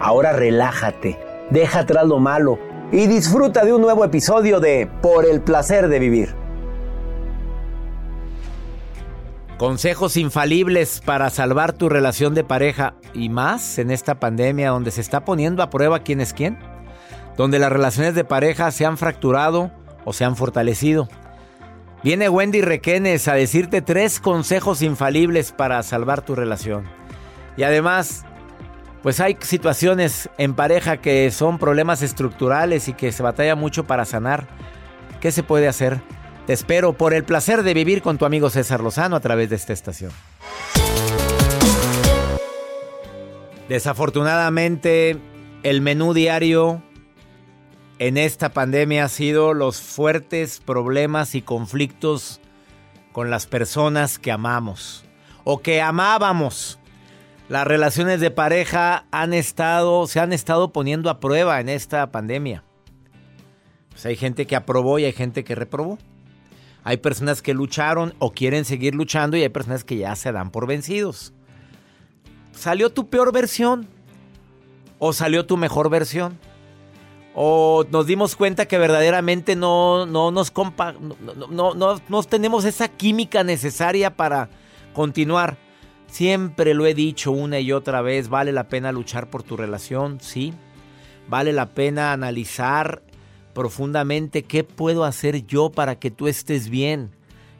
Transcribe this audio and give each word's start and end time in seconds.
Ahora 0.00 0.32
relájate, 0.32 1.18
deja 1.50 1.80
atrás 1.80 2.06
lo 2.06 2.18
malo 2.18 2.58
y 2.92 3.06
disfruta 3.06 3.64
de 3.64 3.72
un 3.72 3.80
nuevo 3.80 4.04
episodio 4.04 4.60
de 4.60 4.88
Por 5.02 5.24
el 5.24 5.40
placer 5.40 5.88
de 5.88 5.98
vivir. 5.98 6.34
Consejos 9.56 10.16
infalibles 10.16 11.00
para 11.00 11.30
salvar 11.30 11.72
tu 11.72 11.88
relación 11.88 12.34
de 12.34 12.42
pareja 12.42 12.94
y 13.14 13.28
más 13.28 13.78
en 13.78 13.92
esta 13.92 14.18
pandemia 14.18 14.70
donde 14.70 14.90
se 14.90 15.00
está 15.00 15.24
poniendo 15.24 15.62
a 15.62 15.70
prueba 15.70 16.00
quién 16.00 16.20
es 16.20 16.32
quién, 16.32 16.58
donde 17.36 17.60
las 17.60 17.70
relaciones 17.70 18.16
de 18.16 18.24
pareja 18.24 18.72
se 18.72 18.84
han 18.84 18.98
fracturado 18.98 19.70
o 20.04 20.12
se 20.12 20.24
han 20.24 20.36
fortalecido. 20.36 21.08
Viene 22.02 22.28
Wendy 22.28 22.60
Requenes 22.60 23.28
a 23.28 23.34
decirte 23.34 23.80
tres 23.80 24.20
consejos 24.20 24.82
infalibles 24.82 25.52
para 25.52 25.82
salvar 25.82 26.20
tu 26.22 26.34
relación. 26.34 26.84
Y 27.56 27.62
además, 27.62 28.26
pues 29.04 29.20
hay 29.20 29.36
situaciones 29.42 30.30
en 30.38 30.54
pareja 30.54 30.96
que 30.96 31.30
son 31.30 31.58
problemas 31.58 32.00
estructurales 32.00 32.88
y 32.88 32.94
que 32.94 33.12
se 33.12 33.22
batalla 33.22 33.54
mucho 33.54 33.84
para 33.84 34.06
sanar. 34.06 34.46
¿Qué 35.20 35.30
se 35.30 35.42
puede 35.42 35.68
hacer? 35.68 36.00
Te 36.46 36.54
espero 36.54 36.94
por 36.94 37.12
el 37.12 37.22
placer 37.22 37.64
de 37.64 37.74
vivir 37.74 38.00
con 38.00 38.16
tu 38.16 38.24
amigo 38.24 38.48
César 38.48 38.80
Lozano 38.80 39.14
a 39.14 39.20
través 39.20 39.50
de 39.50 39.56
esta 39.56 39.74
estación. 39.74 40.10
Desafortunadamente, 43.68 45.18
el 45.64 45.82
menú 45.82 46.14
diario 46.14 46.82
en 47.98 48.16
esta 48.16 48.54
pandemia 48.54 49.04
ha 49.04 49.08
sido 49.10 49.52
los 49.52 49.82
fuertes 49.82 50.60
problemas 50.60 51.34
y 51.34 51.42
conflictos 51.42 52.40
con 53.12 53.28
las 53.28 53.44
personas 53.44 54.18
que 54.18 54.32
amamos 54.32 55.04
o 55.44 55.60
que 55.60 55.82
amábamos. 55.82 56.78
Las 57.48 57.66
relaciones 57.66 58.20
de 58.20 58.30
pareja 58.30 59.04
han 59.10 59.34
estado, 59.34 60.06
se 60.06 60.18
han 60.18 60.32
estado 60.32 60.72
poniendo 60.72 61.10
a 61.10 61.20
prueba 61.20 61.60
en 61.60 61.68
esta 61.68 62.10
pandemia. 62.10 62.64
Pues 63.90 64.06
hay 64.06 64.16
gente 64.16 64.46
que 64.46 64.56
aprobó 64.56 64.98
y 64.98 65.04
hay 65.04 65.12
gente 65.12 65.44
que 65.44 65.54
reprobó. 65.54 65.98
Hay 66.84 66.96
personas 66.98 67.42
que 67.42 67.52
lucharon 67.52 68.14
o 68.18 68.32
quieren 68.32 68.64
seguir 68.64 68.94
luchando 68.94 69.36
y 69.36 69.42
hay 69.42 69.50
personas 69.50 69.84
que 69.84 69.98
ya 69.98 70.16
se 70.16 70.32
dan 70.32 70.50
por 70.50 70.66
vencidos. 70.66 71.34
¿Salió 72.52 72.90
tu 72.90 73.10
peor 73.10 73.30
versión? 73.30 73.88
¿O 74.98 75.12
salió 75.12 75.44
tu 75.44 75.58
mejor 75.58 75.90
versión? 75.90 76.38
¿O 77.34 77.84
nos 77.90 78.06
dimos 78.06 78.36
cuenta 78.36 78.66
que 78.66 78.78
verdaderamente 78.78 79.54
no, 79.54 80.06
no 80.06 80.30
nos 80.30 80.50
compa 80.50 80.92
no, 80.92 81.74
no, 81.74 82.00
no 82.08 82.22
tenemos 82.22 82.64
esa 82.64 82.88
química 82.88 83.44
necesaria 83.44 84.16
para 84.16 84.48
continuar? 84.94 85.63
Siempre 86.06 86.74
lo 86.74 86.86
he 86.86 86.94
dicho 86.94 87.32
una 87.32 87.58
y 87.60 87.72
otra 87.72 88.02
vez, 88.02 88.28
vale 88.28 88.52
la 88.52 88.68
pena 88.68 88.92
luchar 88.92 89.28
por 89.28 89.42
tu 89.42 89.56
relación, 89.56 90.20
sí. 90.20 90.54
Vale 91.28 91.52
la 91.52 91.70
pena 91.70 92.12
analizar 92.12 93.02
profundamente 93.54 94.42
qué 94.42 94.64
puedo 94.64 95.04
hacer 95.04 95.46
yo 95.46 95.70
para 95.70 95.98
que 95.98 96.10
tú 96.10 96.28
estés 96.28 96.68
bien. 96.68 97.10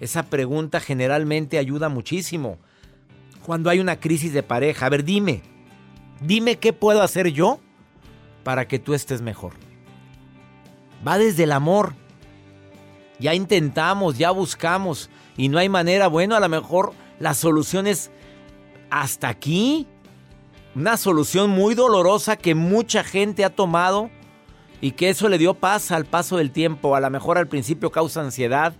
Esa 0.00 0.24
pregunta 0.24 0.80
generalmente 0.80 1.58
ayuda 1.58 1.88
muchísimo. 1.88 2.58
Cuando 3.44 3.70
hay 3.70 3.80
una 3.80 4.00
crisis 4.00 4.32
de 4.32 4.42
pareja, 4.42 4.86
a 4.86 4.88
ver, 4.88 5.04
dime, 5.04 5.42
dime 6.20 6.56
qué 6.56 6.72
puedo 6.72 7.02
hacer 7.02 7.28
yo 7.28 7.60
para 8.42 8.68
que 8.68 8.78
tú 8.78 8.94
estés 8.94 9.22
mejor. 9.22 9.54
Va 11.06 11.18
desde 11.18 11.44
el 11.44 11.52
amor. 11.52 11.94
Ya 13.18 13.34
intentamos, 13.34 14.18
ya 14.18 14.30
buscamos 14.30 15.08
y 15.36 15.48
no 15.48 15.58
hay 15.58 15.68
manera, 15.68 16.08
bueno, 16.08 16.34
a 16.34 16.40
lo 16.40 16.48
mejor 16.48 16.92
la 17.20 17.32
solución 17.34 17.86
es 17.86 18.10
hasta 18.90 19.28
aquí. 19.28 19.86
Una 20.74 20.96
solución 20.96 21.50
muy 21.50 21.74
dolorosa 21.74 22.36
que 22.36 22.54
mucha 22.54 23.04
gente 23.04 23.44
ha 23.44 23.50
tomado 23.50 24.10
y 24.80 24.92
que 24.92 25.08
eso 25.08 25.28
le 25.28 25.38
dio 25.38 25.54
paz 25.54 25.92
al 25.92 26.04
paso 26.04 26.36
del 26.36 26.50
tiempo. 26.50 26.96
A 26.96 27.00
lo 27.00 27.10
mejor 27.10 27.38
al 27.38 27.46
principio 27.46 27.90
causa 27.90 28.20
ansiedad, 28.20 28.74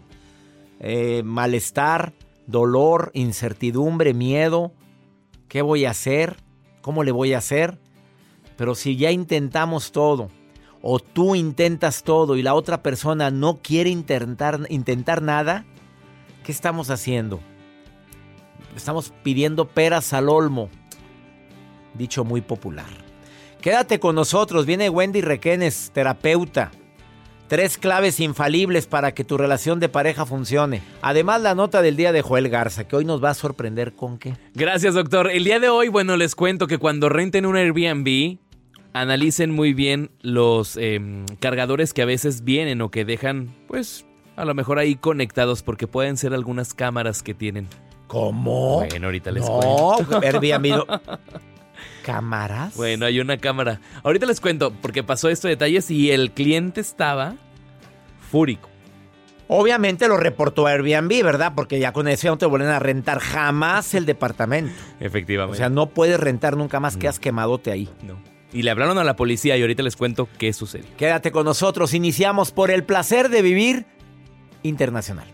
eh, 0.81 1.23
malestar, 1.25 2.13
dolor, 2.47 3.11
incertidumbre, 3.15 4.13
miedo. 4.13 4.73
¿Qué 5.49 5.63
voy 5.63 5.85
a 5.85 5.91
hacer? 5.91 6.37
¿Cómo 6.83 7.05
le 7.05 7.13
voy 7.13 7.33
a 7.33 7.39
hacer? 7.39 7.79
Pero 8.57 8.75
si 8.75 8.97
ya 8.97 9.11
intentamos 9.11 9.93
todo, 9.93 10.29
o 10.83 11.01
tú 11.01 11.35
intentas 11.35 12.03
todo 12.03 12.37
y 12.37 12.43
la 12.43 12.53
otra 12.53 12.83
persona 12.83 13.31
no 13.31 13.61
quiere 13.63 13.89
intentar, 13.89 14.61
intentar 14.69 15.23
nada, 15.23 15.65
¿qué 16.45 16.53
estamos 16.53 16.91
haciendo? 16.91 17.41
Estamos 18.77 19.13
pidiendo 19.23 19.67
peras 19.67 20.13
al 20.13 20.29
olmo. 20.29 20.69
Dicho 21.95 22.25
muy 22.25 22.41
popular. 22.41 22.87
Quédate 23.61 23.99
con 23.99 24.15
nosotros, 24.15 24.67
viene 24.67 24.91
Wendy 24.91 25.23
Requenes, 25.23 25.91
terapeuta. 25.95 26.71
Tres 27.49 27.79
claves 27.79 28.21
infalibles 28.21 28.87
para 28.87 29.13
que 29.13 29.23
tu 29.23 29.37
relación 29.37 29.79
de 29.79 29.89
pareja 29.89 30.27
funcione. 30.27 30.83
Además, 31.03 31.43
la 31.43 31.55
nota 31.55 31.83
del 31.83 31.97
día 31.97 32.11
de 32.13 32.23
Joel 32.23 32.49
Garza, 32.49 32.89
que 32.89 32.97
hoy 32.97 33.05
nos 33.05 33.23
va 33.23 33.31
a 33.31 33.35
sorprender 33.35 33.95
con 33.95 34.19
qué. 34.19 34.35
Gracias, 34.55 34.95
doctor. 34.95 35.31
El 35.31 35.45
día 35.45 35.61
de 35.61 35.69
hoy, 35.69 35.89
bueno, 35.89 36.17
les 36.17 36.35
cuento 36.35 36.67
que 36.67 36.79
cuando 36.79 37.09
renten 37.09 37.47
un 37.47 37.57
Airbnb, 37.57 38.39
analicen 38.95 39.51
muy 39.51 39.75
bien 39.75 40.11
los 40.23 40.77
em, 40.77 41.27
cargadores 41.39 41.93
que 41.93 42.03
a 42.03 42.07
veces 42.07 42.45
vienen 42.45 42.81
o 42.81 42.91
que 42.91 43.05
dejan, 43.05 43.55
pues, 43.69 44.07
a 44.37 44.45
lo 44.45 44.55
mejor 44.55 44.79
ahí 44.79 44.95
conectados, 44.95 45.63
porque 45.63 45.87
pueden 45.87 46.17
ser 46.17 46.33
algunas 46.33 46.75
cámaras 46.75 47.23
que 47.23 47.35
tienen. 47.35 47.69
¿Cómo? 48.15 48.77
Bueno, 48.89 49.07
ahorita 49.07 49.33
les 49.33 49.43
no, 49.43 49.59
cuento. 49.59 50.21
Airbnb. 50.23 50.85
¿Cámaras? 52.05 52.77
Bueno, 52.77 53.07
hay 53.07 53.19
una 53.19 53.39
cámara. 53.39 53.81
Ahorita 54.05 54.25
les 54.25 54.41
cuento, 54.41 54.73
porque 54.81 55.03
pasó 55.03 55.29
esto 55.29 55.49
de 55.49 55.55
detalles 55.55 55.91
y 55.91 56.13
el 56.13 56.31
cliente 56.31 56.81
estaba 56.81 57.35
fúrico. 58.31 58.69
Obviamente 59.49 60.07
lo 60.07 60.17
reportó 60.17 60.69
a 60.69 60.71
Airbnb, 60.71 61.25
¿verdad? 61.25 61.55
Porque 61.57 61.81
ya 61.81 61.93
con 61.93 62.07
eso 62.07 62.29
no 62.29 62.39
te 62.39 62.47
vuelven 62.47 62.71
a 62.71 62.79
rentar 62.79 63.19
jamás 63.19 63.95
el 63.95 64.07
departamento. 64.07 64.73
Efectivamente. 65.01 65.57
O 65.57 65.59
sea, 65.59 65.69
no 65.69 65.91
puedes 65.91 66.21
rentar 66.21 66.57
nunca 66.57 66.79
más 66.79 66.97
que 66.97 67.09
has 67.09 67.19
quemadote 67.19 67.73
ahí. 67.73 67.89
No. 68.05 68.23
Y 68.53 68.63
le 68.63 68.71
hablaron 68.71 68.97
a 68.99 69.03
la 69.03 69.17
policía 69.17 69.57
y 69.57 69.63
ahorita 69.63 69.83
les 69.83 69.97
cuento 69.97 70.29
qué 70.39 70.53
sucedió. 70.53 70.87
Quédate 70.97 71.33
con 71.33 71.45
nosotros. 71.47 71.93
Iniciamos 71.95 72.53
por 72.53 72.71
el 72.71 72.85
placer 72.85 73.29
de 73.29 73.43
vivir 73.43 73.87
internacional. 74.63 75.34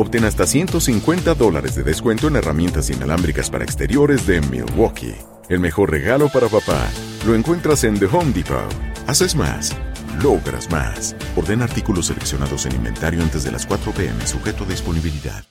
Obtén 0.00 0.24
hasta 0.24 0.46
150 0.46 1.34
dólares 1.34 1.74
de 1.74 1.82
descuento 1.82 2.28
en 2.28 2.36
herramientas 2.36 2.88
inalámbricas 2.88 3.50
para 3.50 3.64
exteriores 3.64 4.26
de 4.26 4.40
Milwaukee. 4.40 5.14
El 5.50 5.60
mejor 5.60 5.90
regalo 5.90 6.30
para 6.30 6.48
papá 6.48 6.88
lo 7.26 7.34
encuentras 7.34 7.84
en 7.84 8.00
The 8.00 8.06
Home 8.06 8.32
Depot. 8.32 8.64
Haces 9.06 9.36
más, 9.36 9.76
logras 10.22 10.70
más. 10.70 11.14
Orden 11.36 11.60
artículos 11.60 12.06
seleccionados 12.06 12.64
en 12.64 12.76
inventario 12.76 13.20
antes 13.20 13.44
de 13.44 13.52
las 13.52 13.66
4 13.66 13.92
pm, 13.92 14.26
sujeto 14.26 14.64
a 14.64 14.68
disponibilidad. 14.68 15.44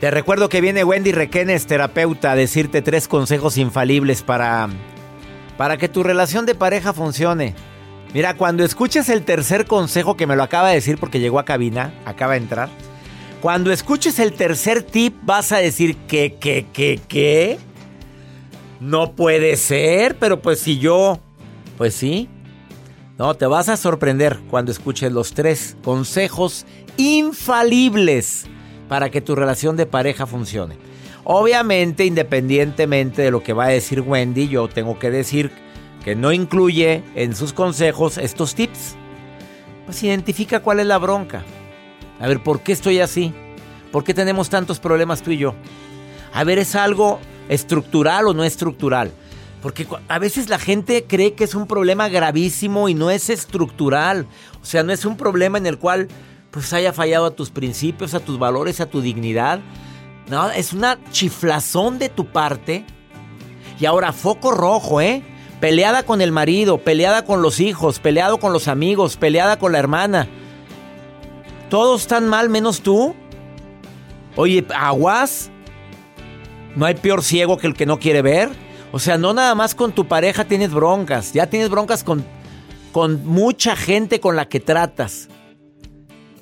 Te 0.00 0.10
recuerdo 0.10 0.48
que 0.48 0.60
viene 0.60 0.82
Wendy 0.82 1.12
Requenes, 1.12 1.68
terapeuta, 1.68 2.32
a 2.32 2.34
decirte 2.34 2.82
tres 2.82 3.06
consejos 3.06 3.56
infalibles 3.56 4.22
para, 4.22 4.68
para 5.56 5.76
que 5.76 5.88
tu 5.88 6.02
relación 6.02 6.44
de 6.44 6.56
pareja 6.56 6.92
funcione. 6.92 7.54
Mira, 8.14 8.36
cuando 8.36 8.64
escuches 8.64 9.08
el 9.08 9.22
tercer 9.22 9.66
consejo 9.66 10.16
que 10.16 10.26
me 10.26 10.34
lo 10.34 10.42
acaba 10.42 10.70
de 10.70 10.74
decir 10.74 10.98
porque 10.98 11.20
llegó 11.20 11.38
a 11.38 11.44
cabina, 11.44 11.94
acaba 12.04 12.32
de 12.32 12.38
entrar. 12.38 12.68
Cuando 13.42 13.72
escuches 13.72 14.20
el 14.20 14.34
tercer 14.34 14.84
tip 14.84 15.16
vas 15.24 15.50
a 15.50 15.56
decir 15.56 15.96
que, 16.06 16.34
que, 16.34 16.68
que, 16.72 17.00
que. 17.08 17.58
No 18.78 19.16
puede 19.16 19.56
ser, 19.56 20.16
pero 20.16 20.40
pues 20.40 20.60
si 20.60 20.78
yo, 20.78 21.18
pues 21.76 21.92
sí. 21.92 22.28
No, 23.18 23.34
te 23.34 23.46
vas 23.46 23.68
a 23.68 23.76
sorprender 23.76 24.38
cuando 24.48 24.70
escuches 24.70 25.10
los 25.10 25.34
tres 25.34 25.76
consejos 25.82 26.66
infalibles 26.96 28.44
para 28.88 29.10
que 29.10 29.20
tu 29.20 29.34
relación 29.34 29.76
de 29.76 29.86
pareja 29.86 30.24
funcione. 30.24 30.76
Obviamente, 31.24 32.04
independientemente 32.04 33.22
de 33.22 33.32
lo 33.32 33.42
que 33.42 33.54
va 33.54 33.64
a 33.64 33.70
decir 33.70 34.02
Wendy, 34.02 34.46
yo 34.46 34.68
tengo 34.68 35.00
que 35.00 35.10
decir 35.10 35.50
que 36.04 36.14
no 36.14 36.32
incluye 36.32 37.02
en 37.16 37.34
sus 37.34 37.52
consejos 37.52 38.18
estos 38.18 38.54
tips. 38.54 38.94
Pues 39.84 40.00
identifica 40.04 40.60
cuál 40.60 40.78
es 40.78 40.86
la 40.86 40.98
bronca. 40.98 41.42
A 42.22 42.28
ver, 42.28 42.40
¿por 42.40 42.60
qué 42.60 42.70
estoy 42.70 43.00
así? 43.00 43.34
¿Por 43.90 44.04
qué 44.04 44.14
tenemos 44.14 44.48
tantos 44.48 44.78
problemas 44.78 45.22
tú 45.22 45.32
y 45.32 45.38
yo? 45.38 45.56
A 46.32 46.44
ver, 46.44 46.60
¿es 46.60 46.76
algo 46.76 47.18
estructural 47.48 48.28
o 48.28 48.32
no 48.32 48.44
estructural? 48.44 49.10
Porque 49.60 49.88
a 50.06 50.18
veces 50.20 50.48
la 50.48 50.60
gente 50.60 51.04
cree 51.08 51.34
que 51.34 51.42
es 51.42 51.56
un 51.56 51.66
problema 51.66 52.08
gravísimo 52.08 52.88
y 52.88 52.94
no 52.94 53.10
es 53.10 53.28
estructural. 53.28 54.28
O 54.62 54.64
sea, 54.64 54.84
no 54.84 54.92
es 54.92 55.04
un 55.04 55.16
problema 55.16 55.58
en 55.58 55.66
el 55.66 55.78
cual 55.78 56.06
pues 56.52 56.72
haya 56.72 56.92
fallado 56.92 57.26
a 57.26 57.32
tus 57.32 57.50
principios, 57.50 58.14
a 58.14 58.20
tus 58.20 58.38
valores, 58.38 58.80
a 58.80 58.86
tu 58.86 59.00
dignidad. 59.00 59.58
No, 60.28 60.48
es 60.48 60.72
una 60.72 61.00
chiflazón 61.10 61.98
de 61.98 62.08
tu 62.08 62.26
parte. 62.26 62.84
Y 63.80 63.84
ahora, 63.86 64.12
foco 64.12 64.52
rojo, 64.52 65.00
¿eh? 65.00 65.24
Peleada 65.58 66.04
con 66.04 66.20
el 66.20 66.30
marido, 66.30 66.78
peleada 66.78 67.24
con 67.24 67.42
los 67.42 67.58
hijos, 67.58 67.98
peleado 67.98 68.38
con 68.38 68.52
los 68.52 68.68
amigos, 68.68 69.16
peleada 69.16 69.58
con 69.58 69.72
la 69.72 69.80
hermana. 69.80 70.28
Todos 71.72 72.02
están 72.02 72.28
mal 72.28 72.50
menos 72.50 72.82
tú. 72.82 73.14
Oye, 74.36 74.62
aguas. 74.76 75.50
No 76.76 76.84
hay 76.84 76.96
peor 76.96 77.22
ciego 77.22 77.56
que 77.56 77.66
el 77.66 77.72
que 77.72 77.86
no 77.86 77.98
quiere 77.98 78.20
ver. 78.20 78.50
O 78.92 78.98
sea, 78.98 79.16
no 79.16 79.32
nada 79.32 79.54
más 79.54 79.74
con 79.74 79.92
tu 79.92 80.06
pareja 80.06 80.44
tienes 80.44 80.70
broncas. 80.70 81.32
Ya 81.32 81.46
tienes 81.46 81.70
broncas 81.70 82.04
con, 82.04 82.26
con 82.92 83.24
mucha 83.24 83.74
gente 83.74 84.20
con 84.20 84.36
la 84.36 84.50
que 84.50 84.60
tratas. 84.60 85.30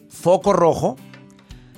Foco 0.08 0.52
rojo. 0.52 0.96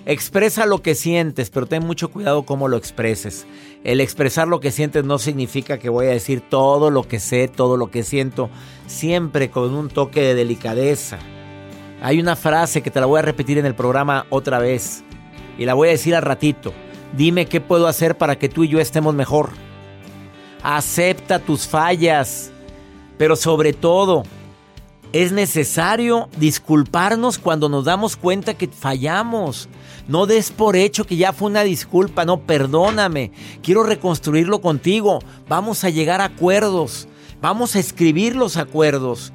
Expresa 0.06 0.64
lo 0.64 0.80
que 0.80 0.94
sientes, 0.94 1.50
pero 1.50 1.66
ten 1.66 1.84
mucho 1.84 2.10
cuidado 2.10 2.44
cómo 2.44 2.68
lo 2.68 2.78
expreses. 2.78 3.44
El 3.84 4.00
expresar 4.00 4.48
lo 4.48 4.60
que 4.60 4.70
sientes 4.70 5.04
no 5.04 5.18
significa 5.18 5.76
que 5.76 5.90
voy 5.90 6.06
a 6.06 6.12
decir 6.12 6.40
todo 6.40 6.88
lo 6.88 7.06
que 7.06 7.20
sé, 7.20 7.48
todo 7.48 7.76
lo 7.76 7.90
que 7.90 8.02
siento, 8.02 8.48
siempre 8.86 9.50
con 9.50 9.74
un 9.74 9.90
toque 9.90 10.22
de 10.22 10.34
delicadeza. 10.34 11.18
Hay 12.02 12.18
una 12.18 12.34
frase 12.34 12.82
que 12.82 12.90
te 12.90 12.98
la 12.98 13.06
voy 13.06 13.20
a 13.20 13.22
repetir 13.22 13.58
en 13.58 13.66
el 13.66 13.76
programa 13.76 14.26
otra 14.28 14.58
vez 14.58 15.04
y 15.56 15.64
la 15.66 15.74
voy 15.74 15.88
a 15.88 15.92
decir 15.92 16.16
al 16.16 16.22
ratito. 16.22 16.74
Dime 17.16 17.46
qué 17.46 17.60
puedo 17.60 17.86
hacer 17.86 18.18
para 18.18 18.36
que 18.36 18.48
tú 18.48 18.64
y 18.64 18.68
yo 18.68 18.80
estemos 18.80 19.14
mejor. 19.14 19.50
Acepta 20.64 21.38
tus 21.38 21.68
fallas, 21.68 22.50
pero 23.18 23.36
sobre 23.36 23.72
todo, 23.72 24.24
es 25.12 25.30
necesario 25.30 26.28
disculparnos 26.38 27.38
cuando 27.38 27.68
nos 27.68 27.84
damos 27.84 28.16
cuenta 28.16 28.54
que 28.54 28.66
fallamos. 28.66 29.68
No 30.08 30.26
des 30.26 30.50
por 30.50 30.74
hecho 30.74 31.04
que 31.04 31.16
ya 31.16 31.32
fue 31.32 31.50
una 31.50 31.62
disculpa, 31.62 32.24
no, 32.24 32.40
perdóname. 32.40 33.30
Quiero 33.62 33.84
reconstruirlo 33.84 34.60
contigo. 34.60 35.20
Vamos 35.48 35.84
a 35.84 35.90
llegar 35.90 36.20
a 36.20 36.24
acuerdos. 36.24 37.06
Vamos 37.40 37.76
a 37.76 37.78
escribir 37.78 38.34
los 38.34 38.56
acuerdos. 38.56 39.32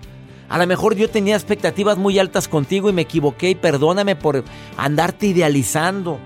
A 0.49 0.57
lo 0.57 0.67
mejor 0.67 0.95
yo 0.95 1.09
tenía 1.09 1.35
expectativas 1.35 1.97
muy 1.97 2.19
altas 2.19 2.47
contigo 2.47 2.89
y 2.89 2.93
me 2.93 3.01
equivoqué 3.03 3.49
y 3.49 3.55
perdóname 3.55 4.15
por 4.15 4.43
andarte 4.77 5.27
idealizando. 5.27 6.19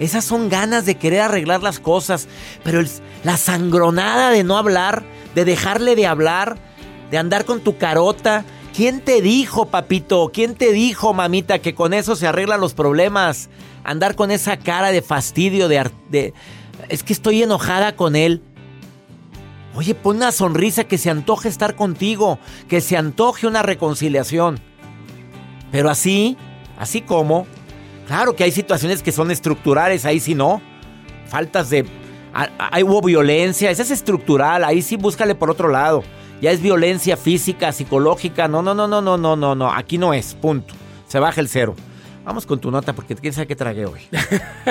Esas 0.00 0.24
son 0.24 0.48
ganas 0.48 0.86
de 0.86 0.96
querer 0.96 1.20
arreglar 1.20 1.62
las 1.62 1.78
cosas, 1.78 2.26
pero 2.64 2.82
la 3.22 3.36
sangronada 3.36 4.30
de 4.30 4.44
no 4.44 4.56
hablar, 4.56 5.04
de 5.34 5.44
dejarle 5.44 5.94
de 5.94 6.06
hablar, 6.06 6.56
de 7.10 7.18
andar 7.18 7.44
con 7.44 7.60
tu 7.60 7.76
carota. 7.76 8.44
¿Quién 8.74 9.00
te 9.02 9.20
dijo, 9.20 9.66
papito? 9.66 10.30
¿Quién 10.32 10.54
te 10.54 10.72
dijo, 10.72 11.12
mamita, 11.12 11.58
que 11.58 11.74
con 11.74 11.92
eso 11.92 12.16
se 12.16 12.26
arreglan 12.26 12.60
los 12.60 12.72
problemas? 12.72 13.50
Andar 13.84 14.16
con 14.16 14.30
esa 14.30 14.56
cara 14.56 14.90
de 14.90 15.02
fastidio, 15.02 15.68
de, 15.68 15.90
de 16.08 16.34
es 16.88 17.02
que 17.02 17.12
estoy 17.12 17.42
enojada 17.42 17.94
con 17.94 18.16
él. 18.16 18.42
Oye, 19.74 19.94
pon 19.94 20.16
una 20.16 20.32
sonrisa 20.32 20.84
que 20.84 20.98
se 20.98 21.10
antoje 21.10 21.48
estar 21.48 21.76
contigo, 21.76 22.38
que 22.68 22.80
se 22.80 22.96
antoje 22.96 23.46
una 23.46 23.62
reconciliación. 23.62 24.58
Pero 25.70 25.90
así, 25.90 26.36
así 26.78 27.00
como, 27.00 27.46
claro 28.06 28.34
que 28.34 28.44
hay 28.44 28.50
situaciones 28.50 29.02
que 29.02 29.12
son 29.12 29.30
estructurales, 29.30 30.04
ahí 30.04 30.20
sí 30.20 30.34
no. 30.34 30.60
Faltas 31.28 31.70
de... 31.70 31.86
Ahí 32.32 32.84
hubo 32.84 33.02
violencia, 33.02 33.70
esa 33.70 33.82
es 33.82 33.90
estructural, 33.90 34.62
ahí 34.64 34.82
sí 34.82 34.96
búscale 34.96 35.34
por 35.34 35.50
otro 35.50 35.68
lado. 35.68 36.04
Ya 36.40 36.52
es 36.52 36.62
violencia 36.62 37.16
física, 37.16 37.72
psicológica, 37.72 38.48
no, 38.48 38.62
no, 38.62 38.72
no, 38.74 38.86
no, 38.86 39.00
no, 39.02 39.18
no, 39.18 39.36
no, 39.36 39.54
no, 39.54 39.72
aquí 39.72 39.98
no 39.98 40.14
es, 40.14 40.34
punto. 40.34 40.74
Se 41.06 41.18
baja 41.18 41.40
el 41.40 41.48
cero. 41.48 41.74
Vamos 42.24 42.46
con 42.46 42.60
tu 42.60 42.70
nota 42.70 42.92
porque 42.92 43.16
quién 43.16 43.32
sabe 43.32 43.46
qué 43.46 43.56
tragué 43.56 43.86
hoy. 43.86 44.00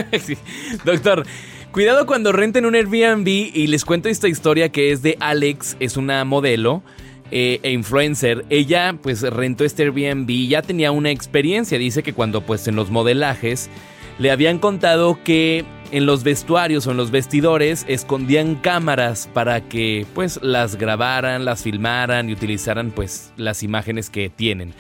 Doctor, 0.86 1.26
cuidado 1.72 2.06
cuando 2.06 2.32
renten 2.32 2.66
un 2.66 2.76
Airbnb 2.76 3.28
y 3.28 3.68
les 3.68 3.86
cuento 3.86 4.10
esta 4.10 4.28
historia 4.28 4.70
que 4.70 4.92
es 4.92 5.02
de 5.02 5.18
Alex, 5.20 5.78
es 5.80 5.98
una 5.98 6.26
modelo 6.26 6.84
eh, 7.32 7.60
e 7.64 7.72
influencer. 7.72 8.46
Ella 8.50 8.96
pues 9.02 9.22
rentó 9.22 9.64
este 9.64 9.84
Airbnb, 9.84 10.30
ya 10.48 10.62
tenía 10.62 10.92
una 10.92 11.12
experiencia, 11.12 11.78
dice 11.78 12.04
que 12.04 12.14
cuando 12.14 12.42
pues 12.42 12.68
en 12.68 12.76
los 12.76 12.90
modelajes 12.90 13.70
le 14.18 14.32
habían 14.32 14.60
contado 14.60 15.20
que 15.24 15.64
en 15.92 16.06
los 16.06 16.24
vestuarios 16.24 16.86
o 16.88 16.92
en 16.92 16.98
los 16.98 17.12
vestidores 17.12 17.86
escondían 17.88 18.56
cámaras 18.56 19.30
para 19.34 19.62
que 19.62 20.06
pues 20.14 20.40
las 20.42 20.76
grabaran, 20.76 21.46
las 21.46 21.64
filmaran 21.64 22.30
y 22.30 22.34
utilizaran 22.34 22.92
pues 22.92 23.32
las 23.38 23.64
imágenes 23.64 24.10
que 24.10 24.30
tienen. 24.30 24.74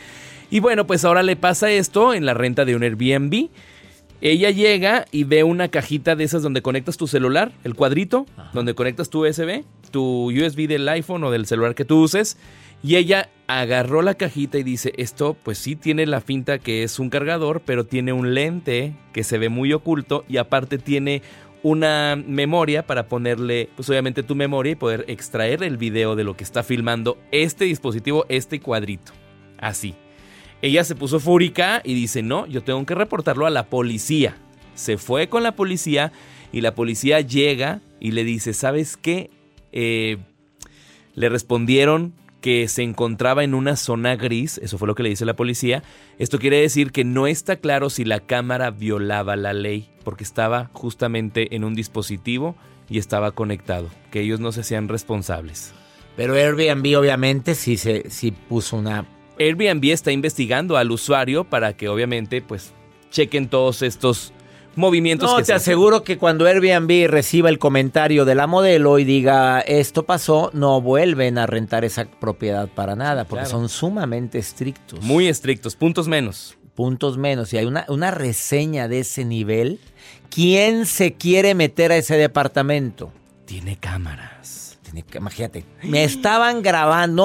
Y 0.51 0.59
bueno, 0.59 0.87
pues 0.87 1.05
ahora 1.05 1.23
le 1.23 1.35
pasa 1.35 1.69
esto 1.71 2.13
en 2.13 2.25
la 2.25 2.33
renta 2.33 2.65
de 2.65 2.75
un 2.75 2.83
Airbnb. 2.83 3.49
Ella 4.21 4.49
llega 4.51 5.05
y 5.11 5.23
ve 5.23 5.43
una 5.43 5.69
cajita 5.69 6.15
de 6.15 6.25
esas 6.25 6.43
donde 6.43 6.61
conectas 6.61 6.97
tu 6.97 7.07
celular, 7.07 7.53
el 7.63 7.75
cuadrito, 7.75 8.25
donde 8.53 8.73
conectas 8.73 9.09
tu 9.09 9.25
USB, 9.25 9.63
tu 9.91 10.29
USB 10.31 10.67
del 10.67 10.87
iPhone 10.89 11.23
o 11.23 11.31
del 11.31 11.45
celular 11.45 11.73
que 11.73 11.85
tú 11.85 12.01
uses. 12.01 12.37
Y 12.83 12.95
ella 12.95 13.29
agarró 13.47 14.01
la 14.01 14.15
cajita 14.15 14.57
y 14.57 14.63
dice, 14.63 14.93
esto 14.97 15.35
pues 15.41 15.57
sí 15.57 15.75
tiene 15.75 16.05
la 16.05 16.21
finta 16.21 16.59
que 16.59 16.83
es 16.83 16.99
un 16.99 17.09
cargador, 17.09 17.61
pero 17.65 17.85
tiene 17.85 18.13
un 18.13 18.33
lente 18.33 18.93
que 19.13 19.23
se 19.23 19.37
ve 19.37 19.49
muy 19.49 19.71
oculto 19.73 20.25
y 20.27 20.37
aparte 20.37 20.77
tiene 20.77 21.21
una 21.63 22.15
memoria 22.15 22.85
para 22.85 23.07
ponerle, 23.07 23.69
pues 23.75 23.89
obviamente 23.89 24.23
tu 24.23 24.35
memoria 24.35 24.73
y 24.73 24.75
poder 24.75 25.05
extraer 25.07 25.63
el 25.63 25.77
video 25.77 26.15
de 26.15 26.23
lo 26.23 26.37
que 26.37 26.43
está 26.43 26.63
filmando 26.63 27.17
este 27.31 27.65
dispositivo, 27.65 28.25
este 28.29 28.59
cuadrito. 28.59 29.11
Así. 29.57 29.95
Ella 30.61 30.83
se 30.83 30.95
puso 30.95 31.19
fúrica 31.19 31.81
y 31.83 31.93
dice, 31.93 32.21
no, 32.21 32.45
yo 32.45 32.63
tengo 32.63 32.85
que 32.85 32.95
reportarlo 32.95 33.45
a 33.45 33.49
la 33.49 33.67
policía. 33.67 34.35
Se 34.75 34.97
fue 34.97 35.29
con 35.29 35.43
la 35.43 35.55
policía 35.55 36.11
y 36.51 36.61
la 36.61 36.75
policía 36.75 37.21
llega 37.21 37.81
y 37.99 38.11
le 38.11 38.23
dice, 38.23 38.53
¿sabes 38.53 38.97
qué? 38.97 39.29
Eh, 39.71 40.17
le 41.15 41.29
respondieron 41.29 42.13
que 42.41 42.67
se 42.67 42.83
encontraba 42.83 43.43
en 43.43 43.53
una 43.53 43.75
zona 43.75 44.15
gris, 44.15 44.57
eso 44.59 44.77
fue 44.77 44.87
lo 44.87 44.95
que 44.95 45.03
le 45.03 45.09
dice 45.09 45.25
la 45.25 45.35
policía. 45.35 45.83
Esto 46.17 46.39
quiere 46.39 46.61
decir 46.61 46.91
que 46.91 47.03
no 47.03 47.27
está 47.27 47.57
claro 47.57 47.89
si 47.89 48.05
la 48.05 48.21
cámara 48.21 48.71
violaba 48.71 49.35
la 49.35 49.53
ley, 49.53 49.89
porque 50.03 50.23
estaba 50.23 50.69
justamente 50.73 51.55
en 51.55 51.63
un 51.63 51.75
dispositivo 51.75 52.55
y 52.89 52.97
estaba 52.97 53.31
conectado, 53.31 53.89
que 54.11 54.21
ellos 54.21 54.39
no 54.39 54.51
se 54.51 54.61
hacían 54.61 54.87
responsables. 54.87 55.73
Pero 56.15 56.33
Airbnb 56.33 56.97
obviamente 56.97 57.55
sí, 57.55 57.77
se, 57.77 58.09
sí 58.09 58.31
puso 58.31 58.77
una... 58.77 59.05
Airbnb 59.39 59.85
está 59.91 60.11
investigando 60.11 60.77
al 60.77 60.91
usuario 60.91 61.43
para 61.45 61.73
que 61.75 61.87
obviamente 61.89 62.41
pues 62.41 62.71
chequen 63.11 63.47
todos 63.47 63.81
estos 63.81 64.33
movimientos. 64.75 65.31
No, 65.31 65.37
que 65.37 65.43
te 65.43 65.53
aseguro 65.53 66.03
que 66.03 66.17
cuando 66.17 66.45
Airbnb 66.45 67.07
reciba 67.09 67.49
el 67.49 67.57
comentario 67.59 68.25
de 68.25 68.35
la 68.35 68.47
modelo 68.47 68.99
y 68.99 69.03
diga 69.03 69.59
esto 69.61 70.03
pasó, 70.03 70.51
no 70.53 70.81
vuelven 70.81 71.37
a 71.37 71.45
rentar 71.47 71.83
esa 71.85 72.05
propiedad 72.05 72.67
para 72.67 72.95
nada, 72.95 73.25
porque 73.25 73.45
Claro. 73.45 73.59
son 73.59 73.69
sumamente 73.69 74.37
estrictos. 74.37 75.01
Muy 75.01 75.27
estrictos, 75.27 75.75
puntos 75.75 76.07
menos. 76.07 76.55
puntos 76.75 77.17
menos. 77.17 77.51
Y 77.51 77.57
hay 77.57 77.65
una, 77.65 77.83
una 77.89 78.09
reseña 78.09 78.87
de 78.87 78.99
ese 78.99 79.25
nivel. 79.25 79.81
¿Quién 80.29 80.85
se 80.85 81.13
quiere 81.13 81.53
meter 81.53 81.91
a 81.91 81.97
ese 81.97 82.15
departamento? 82.15 83.11
Tiene 83.43 83.77
cámaras. 83.77 84.79
Tiene 84.83 85.03
Imagínate, 85.13 85.65
me 85.83 86.05
estaban 86.05 86.61
grabando, 86.61 87.23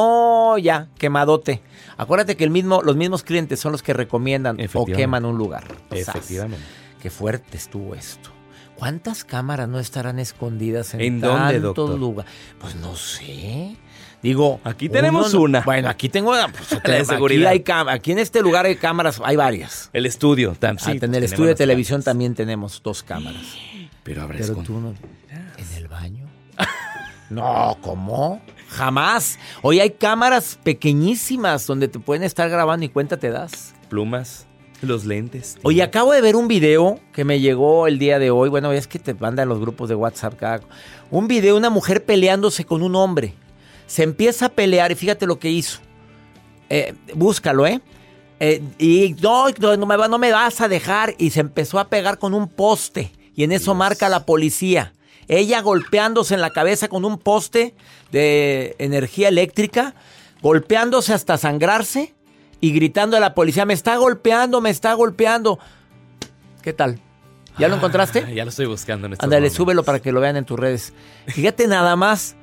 no, 0.54 0.59
ya, 0.59 0.88
quemadote. 0.99 1.61
Acuérdate 1.96 2.36
que 2.36 2.44
el 2.44 2.50
mismo, 2.50 2.82
los 2.82 2.96
mismos 2.96 3.22
clientes 3.22 3.60
son 3.60 3.72
los 3.72 3.82
que 3.82 3.92
recomiendan 3.92 4.56
o 4.74 4.84
queman 4.86 5.24
un 5.24 5.36
lugar. 5.38 5.64
Sas. 5.90 6.08
Efectivamente. 6.08 6.64
Qué 7.00 7.10
fuerte 7.10 7.56
estuvo 7.56 7.94
esto. 7.94 8.30
¿Cuántas 8.76 9.24
cámaras 9.24 9.68
no 9.68 9.78
estarán 9.78 10.18
escondidas 10.18 10.94
en, 10.94 11.00
¿En 11.00 11.20
tantos 11.20 11.98
lugares? 11.98 12.32
Pues 12.58 12.74
no 12.76 12.96
sé. 12.96 13.76
Digo, 14.22 14.58
Aquí 14.64 14.88
tenemos 14.88 15.32
uno 15.34 15.42
una. 15.44 15.60
Bueno, 15.60 15.88
aquí 15.88 16.08
tengo 16.08 16.30
una. 16.30 16.48
pues, 16.48 16.72
La 16.84 16.94
de 16.94 16.96
aquí, 16.96 17.04
seguridad. 17.04 17.50
hay 17.50 17.60
cám- 17.60 17.92
aquí 17.92 18.12
en 18.12 18.18
este 18.18 18.40
lugar 18.40 18.64
hay 18.66 18.76
cámaras, 18.76 19.20
hay 19.22 19.36
varias. 19.36 19.90
El 19.92 20.06
estudio. 20.06 20.54
tam- 20.58 20.78
sí, 20.78 20.98
Ah, 21.00 21.04
en 21.04 21.14
el 21.14 21.22
estudio 21.24 21.50
de 21.50 21.54
televisión 21.54 21.98
cámaras. 21.98 22.04
también 22.06 22.34
tenemos 22.34 22.82
dos 22.82 23.02
cámaras. 23.02 23.42
Pero 24.02 24.22
habrá 24.22 24.38
Pero 24.38 24.56
tú 24.56 24.80
no. 24.80 24.94
¿En 25.30 25.76
el 25.76 25.88
baño? 25.88 26.26
No, 27.30 27.78
¿cómo? 27.80 28.40
Jamás. 28.74 29.38
Hoy 29.62 29.78
hay 29.78 29.90
cámaras 29.90 30.58
pequeñísimas 30.64 31.66
donde 31.66 31.86
te 31.86 32.00
pueden 32.00 32.24
estar 32.24 32.50
grabando 32.50 32.84
y 32.84 32.88
cuenta 32.88 33.16
te 33.16 33.30
das. 33.30 33.72
plumas, 33.88 34.46
los 34.82 35.04
lentes. 35.04 35.56
Oye, 35.62 35.82
acabo 35.82 36.12
de 36.12 36.20
ver 36.20 36.34
un 36.34 36.48
video 36.48 36.98
que 37.12 37.24
me 37.24 37.38
llegó 37.38 37.86
el 37.86 38.00
día 38.00 38.18
de 38.18 38.32
hoy. 38.32 38.48
Bueno, 38.48 38.72
es 38.72 38.88
que 38.88 38.98
te 38.98 39.14
mandan 39.14 39.48
los 39.48 39.60
grupos 39.60 39.88
de 39.88 39.94
WhatsApp 39.94 40.34
cada... 40.36 40.60
Un 41.12 41.28
video 41.28 41.54
de 41.54 41.58
una 41.60 41.70
mujer 41.70 42.04
peleándose 42.04 42.64
con 42.64 42.82
un 42.82 42.96
hombre. 42.96 43.34
Se 43.86 44.02
empieza 44.02 44.46
a 44.46 44.48
pelear 44.48 44.90
y 44.90 44.96
fíjate 44.96 45.26
lo 45.26 45.38
que 45.38 45.50
hizo. 45.50 45.78
Eh, 46.68 46.94
búscalo, 47.14 47.66
¿eh? 47.68 47.80
Eh, 48.40 48.60
y 48.78 49.14
no, 49.22 49.46
no, 49.50 49.76
no 49.76 49.86
me, 49.86 49.96
no 50.08 50.18
me 50.18 50.32
vas 50.32 50.60
a 50.60 50.66
dejar. 50.66 51.14
Y 51.18 51.30
se 51.30 51.40
empezó 51.40 51.78
a 51.78 51.88
pegar 51.88 52.18
con 52.18 52.34
un 52.34 52.48
poste. 52.48 53.12
Y 53.36 53.44
en 53.44 53.52
eso 53.52 53.74
marca 53.74 54.08
la 54.08 54.26
policía. 54.26 54.92
Ella 55.28 55.60
golpeándose 55.62 56.34
en 56.34 56.40
la 56.40 56.50
cabeza 56.50 56.88
con 56.88 57.04
un 57.04 57.18
poste 57.18 57.74
de 58.12 58.76
energía 58.78 59.28
eléctrica, 59.28 59.94
golpeándose 60.42 61.12
hasta 61.12 61.38
sangrarse 61.38 62.14
y 62.60 62.72
gritando 62.72 63.16
a 63.16 63.20
la 63.20 63.34
policía, 63.34 63.64
me 63.66 63.74
está 63.74 63.96
golpeando, 63.96 64.60
me 64.60 64.70
está 64.70 64.94
golpeando. 64.94 65.58
¿Qué 66.62 66.72
tal? 66.72 66.98
¿Ya 67.58 67.68
lo 67.68 67.76
encontraste? 67.76 68.24
Ah, 68.26 68.30
ya 68.30 68.44
lo 68.44 68.50
estoy 68.50 68.66
buscando 68.66 69.06
en 69.06 69.14
Ándale, 69.18 69.50
súbelo 69.50 69.84
para 69.84 70.00
que 70.00 70.12
lo 70.12 70.20
vean 70.20 70.36
en 70.36 70.44
tus 70.44 70.58
redes. 70.58 70.92
Fíjate 71.26 71.66
nada 71.68 71.94
más, 71.94 72.36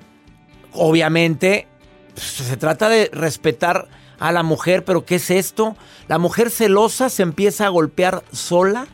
obviamente 0.74 1.68
pues, 2.14 2.26
se 2.26 2.58
trata 2.58 2.88
de 2.90 3.10
respetar 3.12 3.88
a 4.20 4.32
la 4.32 4.44
mujer, 4.44 4.86
pero 4.86 5.06
¿qué 5.06 5.16
es 5.16 5.32
esto? 5.32 5.76
La 6.08 6.18
mujer 6.18 6.50
celosa 6.52 7.10
se 7.10 7.24
empieza 7.24 7.66
a 7.66 7.70
golpear 7.70 8.24
sola. 8.32 8.88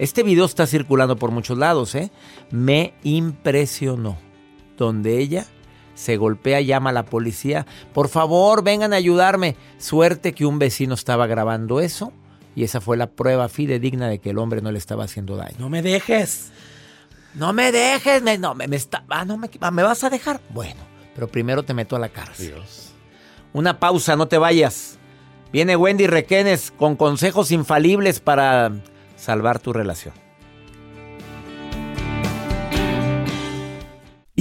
Este 0.00 0.22
video 0.22 0.46
está 0.46 0.66
circulando 0.66 1.16
por 1.16 1.30
muchos 1.30 1.58
lados, 1.58 1.94
¿eh? 1.94 2.10
Me 2.50 2.94
impresionó. 3.02 4.16
Donde 4.78 5.18
ella 5.18 5.44
se 5.94 6.16
golpea, 6.16 6.62
llama 6.62 6.88
a 6.88 6.94
la 6.94 7.04
policía. 7.04 7.66
Por 7.92 8.08
favor, 8.08 8.64
vengan 8.64 8.94
a 8.94 8.96
ayudarme. 8.96 9.56
Suerte 9.76 10.32
que 10.32 10.46
un 10.46 10.58
vecino 10.58 10.94
estaba 10.94 11.26
grabando 11.26 11.80
eso. 11.80 12.14
Y 12.56 12.64
esa 12.64 12.80
fue 12.80 12.96
la 12.96 13.10
prueba 13.10 13.50
fidedigna 13.50 14.08
de 14.08 14.20
que 14.20 14.30
el 14.30 14.38
hombre 14.38 14.62
no 14.62 14.72
le 14.72 14.78
estaba 14.78 15.04
haciendo 15.04 15.36
daño. 15.36 15.56
No 15.58 15.68
me 15.68 15.82
dejes. 15.82 16.50
No 17.34 17.52
me 17.52 17.70
dejes, 17.70 18.22
me, 18.22 18.38
no, 18.38 18.54
me, 18.54 18.68
me 18.68 18.76
está, 18.76 19.04
ah, 19.10 19.26
no 19.26 19.36
me, 19.36 19.50
ah, 19.60 19.70
¿me 19.70 19.82
vas 19.82 20.02
a 20.02 20.08
dejar. 20.08 20.40
Bueno, 20.48 20.80
pero 21.14 21.28
primero 21.28 21.62
te 21.62 21.74
meto 21.74 21.94
a 21.94 21.98
la 21.98 22.08
cárcel. 22.08 22.54
Dios. 22.54 22.92
Una 23.52 23.78
pausa, 23.78 24.16
no 24.16 24.28
te 24.28 24.38
vayas. 24.38 24.98
Viene 25.52 25.76
Wendy 25.76 26.06
Requenes 26.06 26.70
con 26.70 26.96
consejos 26.96 27.50
infalibles 27.52 28.18
para 28.18 28.72
salvar 29.20 29.58
tu 29.58 29.72
relación. 29.72 30.14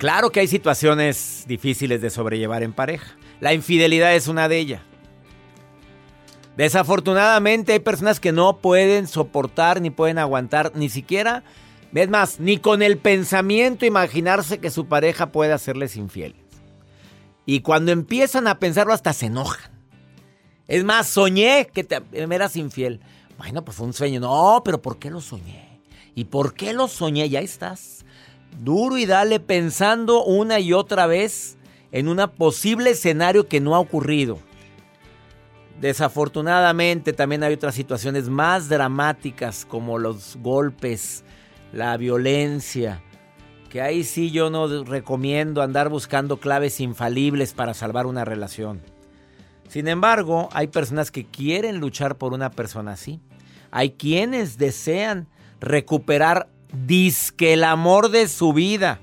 Claro 0.00 0.32
que 0.32 0.40
hay 0.40 0.48
situaciones 0.48 1.44
difíciles 1.46 2.00
de 2.00 2.08
sobrellevar 2.08 2.62
en 2.62 2.72
pareja. 2.72 3.18
La 3.38 3.52
infidelidad 3.52 4.14
es 4.14 4.28
una 4.28 4.48
de 4.48 4.56
ellas. 4.56 4.80
Desafortunadamente 6.56 7.74
hay 7.74 7.80
personas 7.80 8.18
que 8.18 8.32
no 8.32 8.60
pueden 8.62 9.06
soportar 9.06 9.82
ni 9.82 9.90
pueden 9.90 10.16
aguantar 10.16 10.72
ni 10.74 10.88
siquiera, 10.88 11.44
es 11.92 12.08
más, 12.08 12.40
ni 12.40 12.56
con 12.56 12.80
el 12.80 12.96
pensamiento 12.96 13.84
imaginarse 13.84 14.58
que 14.58 14.70
su 14.70 14.86
pareja 14.86 15.32
puede 15.32 15.52
hacerles 15.52 15.96
infieles. 15.96 16.40
Y 17.44 17.60
cuando 17.60 17.92
empiezan 17.92 18.48
a 18.48 18.58
pensarlo 18.58 18.94
hasta 18.94 19.12
se 19.12 19.26
enojan. 19.26 19.70
Es 20.66 20.82
más, 20.82 21.08
soñé 21.08 21.68
que 21.74 21.84
te, 21.84 22.00
me 22.26 22.36
eras 22.36 22.56
infiel. 22.56 23.00
Bueno, 23.36 23.66
pues 23.66 23.76
fue 23.76 23.86
un 23.86 23.92
sueño. 23.92 24.18
No, 24.18 24.62
pero 24.64 24.80
¿por 24.80 24.98
qué 24.98 25.10
lo 25.10 25.20
soñé? 25.20 25.82
¿Y 26.14 26.24
por 26.24 26.54
qué 26.54 26.72
lo 26.72 26.88
soñé? 26.88 27.28
Ya 27.28 27.40
estás 27.40 28.06
duro 28.58 28.98
y 28.98 29.06
dale 29.06 29.40
pensando 29.40 30.24
una 30.24 30.60
y 30.60 30.72
otra 30.72 31.06
vez 31.06 31.56
en 31.92 32.08
un 32.08 32.18
posible 32.36 32.90
escenario 32.90 33.48
que 33.48 33.60
no 33.60 33.74
ha 33.74 33.80
ocurrido. 33.80 34.38
Desafortunadamente 35.80 37.12
también 37.12 37.42
hay 37.42 37.54
otras 37.54 37.74
situaciones 37.74 38.28
más 38.28 38.68
dramáticas 38.68 39.64
como 39.64 39.98
los 39.98 40.36
golpes, 40.36 41.24
la 41.72 41.96
violencia, 41.96 43.02
que 43.70 43.80
ahí 43.80 44.04
sí 44.04 44.30
yo 44.30 44.50
no 44.50 44.84
recomiendo 44.84 45.62
andar 45.62 45.88
buscando 45.88 46.38
claves 46.38 46.80
infalibles 46.80 47.54
para 47.54 47.72
salvar 47.72 48.06
una 48.06 48.26
relación. 48.26 48.82
Sin 49.68 49.88
embargo, 49.88 50.48
hay 50.52 50.66
personas 50.66 51.10
que 51.10 51.24
quieren 51.24 51.78
luchar 51.78 52.18
por 52.18 52.34
una 52.34 52.50
persona 52.50 52.92
así. 52.92 53.20
Hay 53.70 53.92
quienes 53.92 54.58
desean 54.58 55.28
recuperar 55.60 56.48
disque 56.72 57.54
el 57.54 57.64
amor 57.64 58.10
de 58.10 58.28
su 58.28 58.52
vida. 58.52 59.00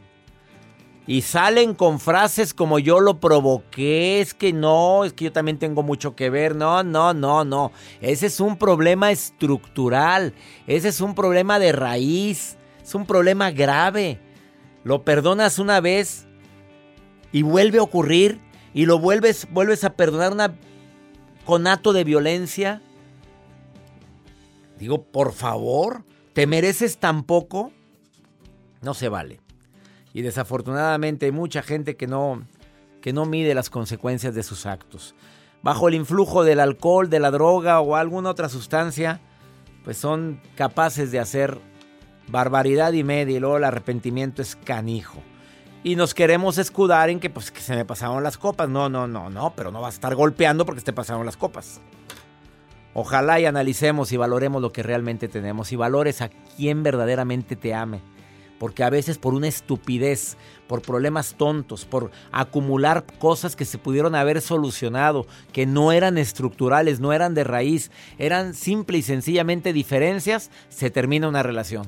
Y 1.06 1.22
salen 1.22 1.74
con 1.74 2.02
frases 2.02 2.54
como 2.54 2.80
yo 2.80 3.00
lo 3.00 3.22
provoqué, 3.22 4.20
es 4.20 4.34
que 4.34 4.52
no, 4.52 5.06
es 5.06 5.14
que 5.14 5.26
yo 5.26 5.32
también 5.32 5.58
tengo 5.58 5.82
mucho 5.82 6.18
que 6.18 6.30
ver. 6.30 6.54
No, 6.54 6.84
no, 6.84 7.14
no, 7.14 7.46
no. 7.46 7.72
Ese 8.02 8.26
es 8.26 8.42
un 8.42 8.58
problema 8.58 9.10
estructural, 9.12 10.34
ese 10.68 10.90
es 10.90 11.00
un 11.00 11.16
problema 11.16 11.60
de 11.60 11.72
raíz, 11.72 12.58
es 12.84 12.94
un 12.94 13.06
problema 13.06 13.52
grave. 13.52 14.20
Lo 14.84 15.06
perdonas 15.06 15.60
una 15.60 15.80
vez 15.80 16.28
y 17.32 17.42
vuelve 17.42 17.80
a 17.80 17.84
ocurrir 17.84 18.42
y 18.74 18.86
lo 18.86 19.00
vuelves, 19.00 19.48
vuelves 19.52 19.86
a 19.86 19.94
perdonar 19.94 20.34
una 20.34 20.56
conato 21.46 21.94
de 21.94 22.04
violencia. 22.04 22.82
Digo, 24.78 25.04
por 25.04 25.32
favor, 25.32 26.04
¿Te 26.38 26.46
mereces 26.46 27.00
tan 27.00 27.24
poco? 27.24 27.72
No 28.84 28.94
se 28.94 29.10
vale. 29.10 29.40
Y 30.14 30.22
desafortunadamente 30.22 31.26
hay 31.26 31.32
mucha 31.32 31.64
gente 31.64 31.96
que 31.96 32.06
no, 32.06 32.44
que 33.02 33.12
no 33.12 33.26
mide 33.26 33.56
las 33.56 33.72
consecuencias 33.72 34.36
de 34.36 34.44
sus 34.44 34.68
actos. 34.68 35.16
Bajo 35.64 35.88
el 35.88 35.96
influjo 35.96 36.44
del 36.44 36.60
alcohol, 36.60 37.10
de 37.10 37.20
la 37.20 37.32
droga 37.32 37.80
o 37.80 37.96
alguna 37.96 38.30
otra 38.30 38.50
sustancia, 38.50 39.20
pues 39.84 39.98
son 39.98 40.40
capaces 40.54 41.12
de 41.12 41.18
hacer 41.18 41.58
barbaridad 42.28 42.94
y 42.94 43.04
media 43.04 43.38
y 43.38 43.40
luego 43.40 43.58
el 43.58 43.64
arrepentimiento 43.64 44.44
es 44.44 44.56
canijo. 44.56 45.24
Y 45.84 45.96
nos 45.96 46.14
queremos 46.14 46.60
escudar 46.60 47.10
en 47.10 47.20
que 47.20 47.32
pues 47.32 47.50
que 47.50 47.62
se 47.62 47.76
me 47.76 47.84
pasaron 47.84 48.22
las 48.22 48.38
copas. 48.38 48.70
No, 48.70 48.90
no, 48.90 49.08
no, 49.08 49.32
no, 49.32 49.54
pero 49.56 49.72
no 49.72 49.82
vas 49.82 49.96
a 49.96 49.98
estar 49.98 50.14
golpeando 50.14 50.68
porque 50.68 50.82
te 50.82 50.94
pasaron 50.94 51.26
las 51.26 51.36
copas. 51.36 51.82
Ojalá 53.00 53.40
y 53.40 53.46
analicemos 53.46 54.12
y 54.12 54.18
valoremos 54.18 54.60
lo 54.60 54.72
que 54.72 54.82
realmente 54.82 55.28
tenemos 55.28 55.72
y 55.72 55.76
valores 55.76 56.24
a 56.24 56.30
quien 56.30 56.82
verdaderamente 56.82 57.56
te 57.56 57.76
ame. 57.76 58.02
Porque 58.58 58.84
a 58.84 58.90
veces 58.90 59.20
por 59.20 59.36
una 59.36 59.48
estupidez, 59.48 60.36
por 60.66 60.82
problemas 60.82 61.36
tontos, 61.36 61.86
por 61.86 62.10
acumular 62.32 63.04
cosas 63.20 63.56
que 63.56 63.66
se 63.66 63.78
pudieron 63.78 64.16
haber 64.16 64.42
solucionado, 64.42 65.28
que 65.54 65.68
no 65.68 65.92
eran 65.92 66.18
estructurales, 66.18 67.00
no 67.00 67.14
eran 67.14 67.36
de 67.36 67.44
raíz, 67.44 67.92
eran 68.18 68.56
simple 68.56 68.98
y 68.98 69.04
sencillamente 69.04 69.74
diferencias, 69.74 70.50
se 70.70 70.90
termina 70.90 71.28
una 71.28 71.44
relación. 71.44 71.88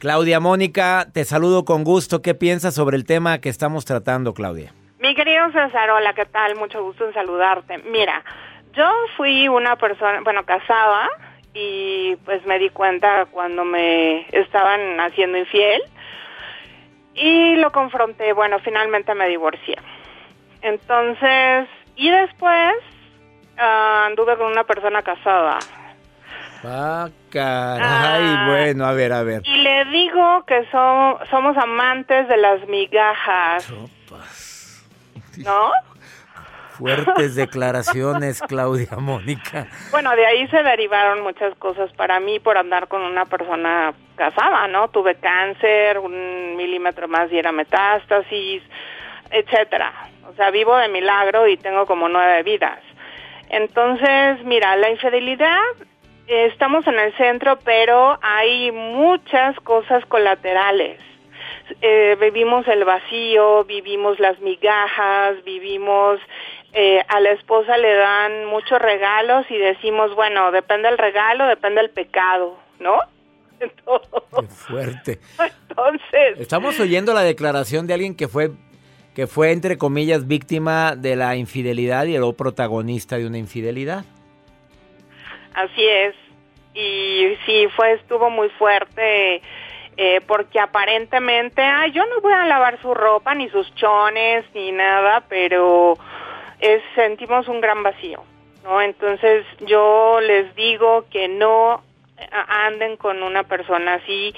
Claudia 0.00 0.40
Mónica, 0.40 1.06
te 1.12 1.24
saludo 1.24 1.64
con 1.64 1.84
gusto. 1.84 2.20
¿Qué 2.20 2.34
piensas 2.34 2.74
sobre 2.74 2.96
el 2.96 3.04
tema 3.04 3.38
que 3.38 3.48
estamos 3.48 3.84
tratando, 3.84 4.34
Claudia? 4.34 4.74
Mi 4.98 5.14
querido 5.14 5.46
César, 5.52 5.88
hola, 5.90 6.14
¿qué 6.14 6.26
tal? 6.26 6.56
Mucho 6.56 6.82
gusto 6.82 7.06
en 7.06 7.14
saludarte. 7.14 7.78
Mira, 7.78 8.24
yo 8.78 8.90
fui 9.16 9.48
una 9.48 9.76
persona, 9.76 10.20
bueno, 10.22 10.44
casada 10.44 11.10
y 11.52 12.14
pues 12.24 12.46
me 12.46 12.58
di 12.60 12.70
cuenta 12.70 13.26
cuando 13.26 13.64
me 13.64 14.26
estaban 14.30 15.00
haciendo 15.00 15.36
infiel 15.36 15.82
y 17.14 17.56
lo 17.56 17.72
confronté, 17.72 18.32
bueno, 18.32 18.60
finalmente 18.60 19.12
me 19.14 19.28
divorcié. 19.28 19.76
Entonces, 20.62 21.68
y 21.96 22.08
después 22.08 22.74
uh, 23.56 24.06
anduve 24.06 24.36
con 24.36 24.46
una 24.46 24.62
persona 24.62 25.02
casada. 25.02 25.58
Ah, 26.64 27.08
caray, 27.30 28.46
bueno, 28.48 28.84
a 28.84 28.92
ver, 28.92 29.12
a 29.12 29.22
ver. 29.24 29.42
Y 29.44 29.56
le 29.58 29.84
digo 29.86 30.44
que 30.46 30.64
somos 30.70 31.56
amantes 31.56 32.28
de 32.28 32.36
las 32.36 32.66
migajas. 32.68 33.68
¿No? 35.38 35.70
Fuertes 36.78 37.34
declaraciones, 37.34 38.40
Claudia 38.42 38.96
Mónica. 38.98 39.66
Bueno, 39.90 40.14
de 40.14 40.24
ahí 40.24 40.46
se 40.46 40.62
derivaron 40.62 41.22
muchas 41.22 41.52
cosas 41.56 41.92
para 41.94 42.20
mí 42.20 42.38
por 42.38 42.56
andar 42.56 42.86
con 42.86 43.02
una 43.02 43.24
persona 43.24 43.92
casada, 44.14 44.68
¿no? 44.68 44.88
Tuve 44.88 45.16
cáncer, 45.16 45.98
un 45.98 46.56
milímetro 46.56 47.08
más 47.08 47.32
y 47.32 47.38
era 47.38 47.50
metástasis, 47.50 48.62
etcétera. 49.30 49.92
O 50.30 50.34
sea, 50.34 50.52
vivo 50.52 50.76
de 50.76 50.88
milagro 50.88 51.48
y 51.48 51.56
tengo 51.56 51.84
como 51.84 52.08
nueve 52.08 52.44
vidas. 52.44 52.78
Entonces, 53.50 54.44
mira, 54.44 54.76
la 54.76 54.90
infidelidad, 54.90 55.58
estamos 56.28 56.86
en 56.86 56.98
el 56.98 57.12
centro, 57.16 57.58
pero 57.64 58.18
hay 58.22 58.70
muchas 58.70 59.58
cosas 59.60 60.06
colaterales. 60.06 61.00
Eh, 61.80 62.16
vivimos 62.20 62.66
el 62.68 62.84
vacío, 62.84 63.64
vivimos 63.64 64.18
las 64.18 64.38
migajas, 64.40 65.42
vivimos 65.44 66.20
eh, 66.72 67.02
a 67.08 67.20
la 67.20 67.30
esposa 67.30 67.76
le 67.78 67.94
dan 67.94 68.46
muchos 68.46 68.80
regalos 68.80 69.46
y 69.50 69.56
decimos, 69.56 70.14
bueno, 70.14 70.52
depende 70.52 70.88
del 70.88 70.98
regalo, 70.98 71.46
depende 71.46 71.80
del 71.80 71.90
pecado, 71.90 72.58
¿no? 72.78 72.98
Qué 73.58 74.46
fuerte. 74.48 75.18
Entonces. 75.68 76.38
Estamos 76.38 76.78
oyendo 76.78 77.14
la 77.14 77.22
declaración 77.22 77.86
de 77.86 77.94
alguien 77.94 78.14
que 78.14 78.28
fue, 78.28 78.50
que 79.14 79.26
fue, 79.26 79.52
entre 79.52 79.78
comillas, 79.78 80.28
víctima 80.28 80.94
de 80.94 81.16
la 81.16 81.36
infidelidad 81.36 82.06
y 82.06 82.14
el 82.14 82.34
protagonista 82.34 83.16
de 83.16 83.26
una 83.26 83.38
infidelidad. 83.38 84.04
Así 85.54 85.84
es. 85.84 86.14
Y 86.74 87.36
sí, 87.46 87.66
fue, 87.74 87.94
estuvo 87.94 88.30
muy 88.30 88.48
fuerte. 88.50 89.42
Eh, 90.00 90.20
porque 90.28 90.60
aparentemente, 90.60 91.60
ay, 91.60 91.90
yo 91.90 92.06
no 92.06 92.20
voy 92.20 92.32
a 92.32 92.46
lavar 92.46 92.80
su 92.80 92.94
ropa, 92.94 93.34
ni 93.34 93.48
sus 93.48 93.74
chones, 93.74 94.44
ni 94.54 94.70
nada, 94.70 95.24
pero 95.28 95.98
es 96.60 96.82
sentimos 96.94 97.48
un 97.48 97.60
gran 97.60 97.82
vacío, 97.82 98.22
¿no? 98.64 98.80
Entonces 98.80 99.46
yo 99.60 100.20
les 100.20 100.54
digo 100.54 101.04
que 101.10 101.28
no 101.28 101.82
anden 102.30 102.96
con 102.96 103.22
una 103.22 103.44
persona 103.44 103.94
así 103.94 104.34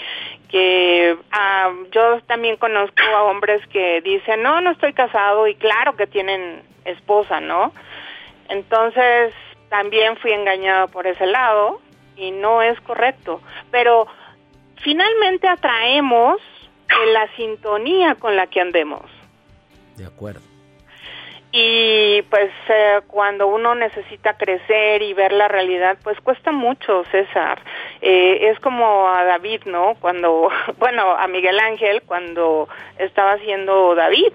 que 0.51 1.17
ah, 1.33 1.73
yo 1.93 2.21
también 2.27 2.59
conozco 2.59 3.03
a 3.17 3.23
hombres 3.23 3.67
que 3.69 4.03
dicen 4.03 4.43
no 4.43 4.61
no 4.61 4.73
estoy 4.73 4.93
casado 4.93 5.47
y 5.47 5.55
claro 5.55 5.97
que 5.97 6.07
tienen 6.07 6.63
esposa 6.85 7.41
no 7.41 7.73
entonces 8.51 9.33
también 9.71 10.17
fui 10.19 10.33
engañado 10.33 10.89
por 10.89 11.07
ese 11.07 11.25
lado 11.25 11.81
y 12.17 12.33
no 12.33 12.61
es 12.61 12.79
correcto. 12.81 13.41
Pero 13.71 14.07
finalmente 14.83 15.49
atraemos 15.49 16.37
la 17.13 17.35
sintonía 17.37 18.17
con 18.17 18.37
la 18.37 18.49
que 18.49 18.61
andemos. 18.61 19.09
De 19.97 20.05
acuerdo 20.05 20.41
y 21.53 22.23
pues 22.31 22.51
eh, 22.69 23.01
cuando 23.09 23.49
uno 23.49 23.75
necesita 23.75 24.35
crecer 24.37 25.03
y 25.03 25.15
ver 25.15 25.33
la 25.33 25.49
realidad, 25.49 25.99
pues 26.03 26.21
cuesta 26.21 26.53
mucho, 26.53 27.05
César. 27.11 27.61
Eh, 28.01 28.51
es 28.51 28.61
como 28.61 29.09
a 29.09 29.25
David, 29.25 29.63
¿no? 29.65 29.97
Cuando, 30.01 30.49
bueno, 30.79 31.11
a 31.13 31.27
Miguel 31.27 31.59
Ángel 31.59 32.03
cuando 32.03 32.69
estaba 32.99 33.33
haciendo 33.33 33.95
David. 33.95 34.33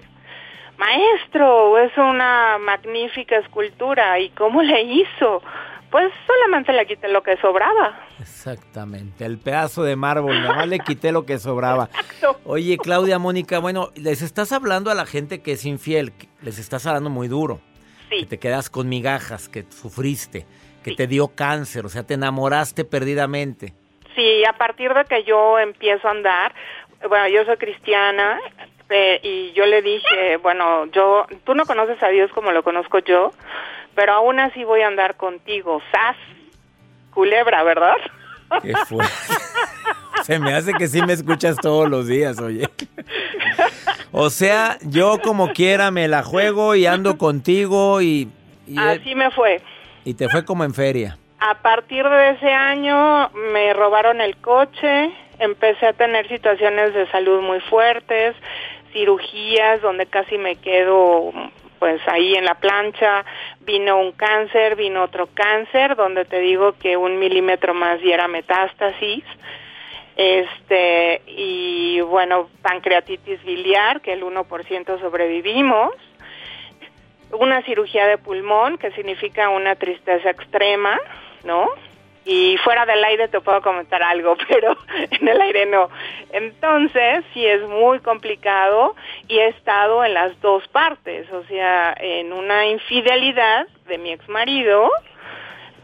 Maestro, 0.76 1.78
es 1.78 1.96
una 1.96 2.58
magnífica 2.58 3.36
escultura. 3.38 4.18
¿Y 4.18 4.28
cómo 4.30 4.62
le 4.62 4.82
hizo? 4.82 5.42
Pues 5.90 6.12
solamente 6.26 6.72
le 6.72 6.86
quité 6.86 7.08
lo 7.08 7.22
que 7.22 7.36
sobraba. 7.36 8.00
Exactamente, 8.20 9.24
el 9.24 9.38
pedazo 9.38 9.82
de 9.84 9.96
mármol, 9.96 10.40
nada 10.40 10.56
más 10.56 10.68
le 10.68 10.80
quité 10.80 11.12
lo 11.12 11.24
que 11.24 11.38
sobraba. 11.38 11.88
Oye, 12.44 12.76
Claudia, 12.76 13.18
Mónica, 13.18 13.60
bueno, 13.60 13.90
les 13.94 14.22
estás 14.22 14.52
hablando 14.52 14.90
a 14.90 14.94
la 14.94 15.06
gente 15.06 15.42
que 15.42 15.52
es 15.52 15.64
infiel, 15.64 16.12
les 16.42 16.58
estás 16.58 16.86
hablando 16.86 17.10
muy 17.10 17.28
duro. 17.28 17.60
Sí. 18.10 18.20
Que 18.20 18.26
te 18.26 18.38
quedas 18.38 18.70
con 18.70 18.88
migajas, 18.88 19.48
que 19.48 19.64
sufriste, 19.68 20.46
que 20.84 20.94
te 20.94 21.06
dio 21.06 21.28
cáncer, 21.28 21.84
o 21.86 21.88
sea, 21.88 22.04
te 22.04 22.14
enamoraste 22.14 22.84
perdidamente. 22.84 23.72
Sí, 24.14 24.44
a 24.44 24.54
partir 24.54 24.92
de 24.94 25.04
que 25.04 25.24
yo 25.24 25.58
empiezo 25.58 26.08
a 26.08 26.12
andar, 26.12 26.54
bueno, 27.08 27.28
yo 27.28 27.44
soy 27.44 27.56
cristiana 27.56 28.38
eh, 28.88 29.20
y 29.22 29.52
yo 29.52 29.66
le 29.66 29.82
dije, 29.82 30.36
bueno, 30.38 30.86
yo, 30.86 31.26
tú 31.44 31.54
no 31.54 31.64
conoces 31.64 32.02
a 32.02 32.08
Dios 32.08 32.30
como 32.32 32.52
lo 32.52 32.62
conozco 32.62 33.00
yo, 33.00 33.32
pero 33.96 34.12
aún 34.12 34.38
así 34.38 34.62
voy 34.62 34.82
a 34.82 34.86
andar 34.86 35.16
contigo, 35.16 35.82
sas, 35.90 36.16
culebra, 37.12 37.64
¿verdad? 37.64 37.96
Qué 38.62 38.74
fuerte. 38.86 39.12
Se 40.22 40.38
me 40.38 40.54
hace 40.54 40.72
que 40.74 40.86
sí 40.86 41.02
me 41.02 41.14
escuchas 41.14 41.56
todos 41.56 41.88
los 41.88 42.06
días, 42.06 42.38
oye. 42.40 42.68
O 44.12 44.30
sea, 44.30 44.78
yo 44.82 45.18
como 45.22 45.52
quiera 45.52 45.90
me 45.90 46.08
la 46.08 46.22
juego 46.22 46.74
y 46.74 46.86
ando 46.86 47.18
contigo 47.18 48.00
y... 48.00 48.28
y 48.66 48.78
Así 48.78 49.14
me 49.14 49.30
fue. 49.30 49.60
Y 50.04 50.14
te 50.14 50.28
fue 50.28 50.44
como 50.44 50.64
en 50.64 50.74
feria. 50.74 51.18
A 51.38 51.54
partir 51.58 52.08
de 52.08 52.30
ese 52.30 52.50
año 52.50 53.30
me 53.52 53.72
robaron 53.72 54.20
el 54.20 54.36
coche, 54.38 55.10
empecé 55.38 55.86
a 55.86 55.92
tener 55.92 56.28
situaciones 56.28 56.94
de 56.94 57.06
salud 57.10 57.42
muy 57.42 57.60
fuertes, 57.60 58.34
cirugías 58.92 59.82
donde 59.82 60.06
casi 60.06 60.38
me 60.38 60.56
quedo 60.56 61.32
pues 61.78 62.00
ahí 62.08 62.34
en 62.34 62.44
la 62.44 62.54
plancha, 62.54 63.24
vino 63.60 63.98
un 64.00 64.12
cáncer, 64.12 64.76
vino 64.76 65.02
otro 65.02 65.28
cáncer, 65.32 65.96
donde 65.96 66.24
te 66.24 66.40
digo 66.40 66.72
que 66.72 66.96
un 66.96 67.18
milímetro 67.18 67.74
más 67.74 68.00
diera 68.00 68.28
metástasis, 68.28 69.24
este, 70.16 71.20
y 71.26 72.00
bueno, 72.00 72.48
pancreatitis 72.62 73.44
biliar, 73.44 74.00
que 74.00 74.14
el 74.14 74.22
1% 74.22 75.00
sobrevivimos, 75.00 75.92
una 77.32 77.62
cirugía 77.62 78.06
de 78.06 78.18
pulmón, 78.18 78.78
que 78.78 78.92
significa 78.92 79.50
una 79.50 79.74
tristeza 79.74 80.30
extrema, 80.30 80.98
¿no? 81.44 81.68
Y 82.28 82.56
fuera 82.58 82.84
del 82.84 83.04
aire 83.04 83.28
te 83.28 83.40
puedo 83.40 83.62
comentar 83.62 84.02
algo, 84.02 84.36
pero 84.48 84.76
en 84.92 85.28
el 85.28 85.40
aire 85.40 85.66
no. 85.66 85.88
Entonces, 86.32 87.24
sí 87.32 87.46
es 87.46 87.62
muy 87.62 88.00
complicado 88.00 88.96
y 89.28 89.38
he 89.38 89.48
estado 89.48 90.04
en 90.04 90.14
las 90.14 90.38
dos 90.40 90.66
partes, 90.68 91.30
o 91.32 91.44
sea, 91.44 91.94
en 91.98 92.32
una 92.32 92.66
infidelidad 92.66 93.68
de 93.86 93.98
mi 93.98 94.10
ex 94.10 94.28
marido, 94.28 94.90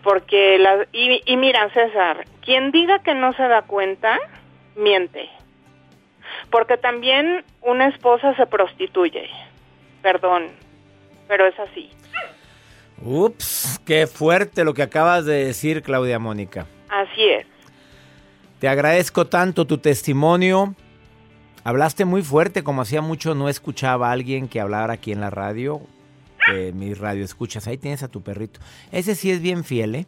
porque 0.03 0.59
la, 0.59 0.85
y, 0.93 1.23
y 1.25 1.37
mira, 1.37 1.71
César, 1.71 2.25
quien 2.45 2.73
diga 2.73 2.99
que 2.99 3.15
no 3.15 3.33
se 3.35 3.45
da 3.45 3.63
cuenta, 3.63 4.19
miente. 4.75 5.31
Porque 6.51 6.77
también 6.77 7.45
una 7.61 7.87
esposa 7.87 8.35
se 8.35 8.47
prostituye. 8.47 9.31
Perdón, 10.03 10.49
pero 11.29 11.47
es 11.47 11.59
así. 11.61 11.91
Ups, 13.01 13.72
qué 13.85 14.07
fuerte 14.07 14.65
lo 14.65 14.75
que 14.75 14.83
acabas 14.83 15.25
de 15.25 15.45
decir, 15.45 15.83
Claudia 15.83 16.19
Mónica. 16.19 16.67
Así 16.89 17.23
es. 17.23 17.47
Te 18.59 18.69
agradezco 18.69 19.27
tanto 19.27 19.67
tu 19.67 19.79
testimonio. 19.79 20.75
Hablaste 21.65 22.05
muy 22.05 22.23
fuerte, 22.23 22.63
como 22.63 22.83
hacía 22.83 23.01
mucho 23.01 23.35
no 23.35 23.49
escuchaba 23.49 24.09
a 24.09 24.13
alguien 24.13 24.49
que 24.49 24.61
hablara 24.61 24.95
aquí 24.95 25.13
en 25.13 25.21
la 25.21 25.31
radio. 25.31 25.81
Eh, 26.53 26.73
mi 26.75 26.93
radio 26.95 27.25
escuchas, 27.25 27.67
ahí 27.67 27.79
tienes 27.79 28.03
a 28.03 28.09
tu 28.09 28.23
perrito. 28.23 28.61
Ese 28.91 29.15
sí 29.15 29.31
es 29.31 29.41
bien 29.41 29.65
fiel, 29.65 29.95
¿eh? 29.95 30.07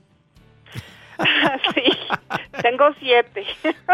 sí, 1.75 1.83
tengo 2.61 2.87
siete. 2.99 3.45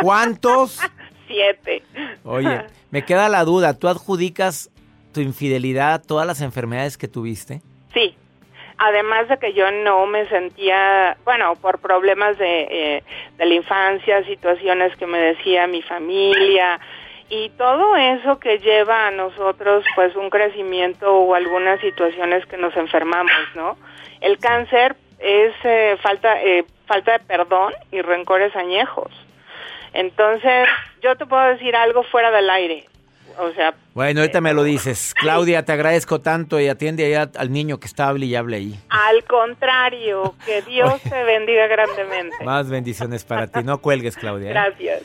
¿Cuántos? 0.00 0.80
siete. 1.26 1.82
Oye, 2.24 2.64
me 2.90 3.04
queda 3.04 3.28
la 3.28 3.44
duda, 3.44 3.74
¿tú 3.74 3.88
adjudicas 3.88 4.70
tu 5.12 5.20
infidelidad 5.20 5.92
a 5.94 6.02
todas 6.02 6.26
las 6.26 6.40
enfermedades 6.40 6.96
que 6.96 7.08
tuviste? 7.08 7.62
Además 8.82 9.28
de 9.28 9.36
que 9.38 9.52
yo 9.52 9.70
no 9.70 10.06
me 10.06 10.26
sentía, 10.28 11.14
bueno, 11.24 11.54
por 11.56 11.80
problemas 11.80 12.38
de, 12.38 12.62
eh, 12.62 13.04
de 13.36 13.44
la 13.44 13.54
infancia, 13.54 14.24
situaciones 14.24 14.96
que 14.96 15.06
me 15.06 15.18
decía 15.18 15.66
mi 15.66 15.82
familia 15.82 16.80
y 17.28 17.50
todo 17.50 17.94
eso 17.94 18.40
que 18.40 18.58
lleva 18.58 19.06
a 19.06 19.10
nosotros 19.10 19.84
pues 19.94 20.16
un 20.16 20.30
crecimiento 20.30 21.14
o 21.14 21.34
algunas 21.34 21.78
situaciones 21.80 22.46
que 22.46 22.56
nos 22.56 22.74
enfermamos, 22.74 23.32
¿no? 23.54 23.76
El 24.22 24.38
cáncer 24.38 24.96
es 25.18 25.52
eh, 25.62 25.98
falta 26.02 26.42
eh, 26.42 26.64
falta 26.86 27.12
de 27.12 27.18
perdón 27.20 27.74
y 27.92 28.00
rencores 28.00 28.56
añejos. 28.56 29.12
Entonces, 29.92 30.68
yo 31.02 31.16
te 31.16 31.26
puedo 31.26 31.42
decir 31.42 31.76
algo 31.76 32.02
fuera 32.04 32.30
del 32.30 32.48
aire. 32.48 32.86
O 33.38 33.52
sea, 33.52 33.74
Bueno, 33.94 34.20
ahorita 34.20 34.40
me 34.40 34.52
lo 34.52 34.62
dices. 34.62 35.14
Claudia, 35.14 35.64
te 35.64 35.72
agradezco 35.72 36.20
tanto 36.20 36.60
y 36.60 36.68
atiende 36.68 37.04
allá 37.06 37.30
al 37.36 37.50
niño 37.52 37.80
que 37.80 37.86
está 37.86 38.08
hable 38.08 38.26
y 38.26 38.34
hable 38.34 38.56
ahí. 38.56 38.78
al 38.88 39.24
contrario, 39.24 40.34
que 40.44 40.62
Dios 40.62 41.00
te 41.02 41.24
bendiga 41.24 41.66
grandemente. 41.66 42.44
Más 42.44 42.68
bendiciones 42.68 43.24
para 43.24 43.46
ti. 43.46 43.60
No 43.64 43.78
cuelgues, 43.78 44.16
Claudia. 44.16 44.48
¿eh? 44.48 44.52
Gracias. 44.52 45.02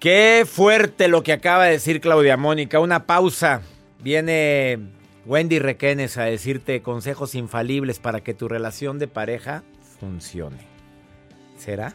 Qué 0.00 0.44
fuerte 0.50 1.08
lo 1.08 1.22
que 1.22 1.32
acaba 1.32 1.64
de 1.64 1.72
decir 1.72 2.00
Claudia 2.00 2.36
Mónica. 2.36 2.78
Una 2.80 3.06
pausa. 3.06 3.62
Viene 4.00 4.78
Wendy 5.24 5.58
Requenes 5.58 6.18
a 6.18 6.24
decirte 6.24 6.82
consejos 6.82 7.34
infalibles 7.34 8.00
para 8.00 8.20
que 8.20 8.34
tu 8.34 8.48
relación 8.48 8.98
de 8.98 9.08
pareja 9.08 9.62
funcione. 9.98 10.58
¿Será? 11.56 11.94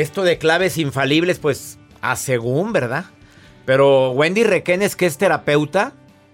Esto 0.00 0.22
de 0.22 0.38
claves 0.38 0.78
infalibles, 0.78 1.38
pues, 1.38 1.78
a 2.00 2.16
según, 2.16 2.72
¿verdad? 2.72 3.04
Pero 3.66 4.12
Wendy 4.12 4.44
Requenes, 4.44 4.96
que 4.96 5.04
es 5.04 5.18
terapeuta, 5.18 5.92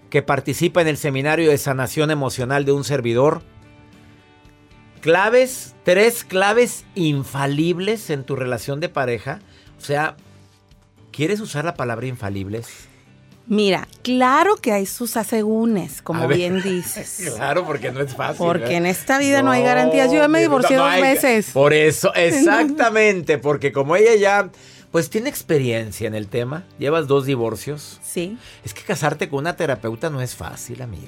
que 0.09 0.21
participa 0.21 0.81
en 0.81 0.87
el 0.87 0.95
seminario 0.95 1.49
de 1.49 1.57
sanación 1.57 2.09
emocional 2.09 2.63
de 2.63 2.71
un 2.71 2.85
servidor, 2.85 3.41
claves, 5.01 5.75
tres 5.83 6.23
claves 6.23 6.85
infalibles 6.95 8.09
en 8.09 8.23
tu 8.23 8.37
relación 8.37 8.79
de 8.79 8.87
pareja. 8.87 9.41
O 9.77 9.81
sea, 9.81 10.15
¿quieres 11.11 11.41
usar 11.41 11.65
la 11.65 11.73
palabra 11.73 12.07
infalibles? 12.07 12.86
Mira, 13.49 13.87
claro 14.03 14.57
que 14.57 14.73
hay 14.73 14.85
sus 14.85 15.15
asegúnes, 15.15 16.01
como 16.01 16.23
A 16.23 16.27
ver. 16.27 16.37
bien 16.37 16.61
dices. 16.63 17.31
Claro, 17.35 17.65
porque 17.65 17.91
no 17.91 18.01
es 18.01 18.13
fácil. 18.15 18.37
Porque 18.45 18.59
¿verdad? 18.63 18.77
en 18.77 18.85
esta 18.87 19.17
vida 19.19 19.41
no 19.41 19.51
hay 19.51 19.63
garantías. 19.63 20.11
Yo 20.11 20.17
ya 20.19 20.27
me 20.27 20.39
divorcié 20.41 20.75
no 20.75 20.83
dos 20.83 20.91
hay- 20.91 21.01
veces. 21.01 21.51
Por 21.53 21.73
eso, 21.73 22.13
exactamente, 22.61 23.37
porque 23.37 23.71
como 23.71 23.95
ella 23.95 24.15
ya, 24.15 24.49
pues 24.91 25.09
tiene 25.09 25.29
experiencia 25.29 26.07
en 26.07 26.15
el 26.15 26.27
tema, 26.27 26.63
llevas 26.77 27.07
dos 27.07 27.25
divorcios. 27.25 27.99
Sí. 28.03 28.37
Es 28.65 28.73
que 28.73 28.81
casarte 28.83 29.29
con 29.29 29.39
una 29.39 29.55
terapeuta 29.55 30.09
no 30.09 30.21
es 30.21 30.35
fácil, 30.35 30.81
amiga. 30.81 31.07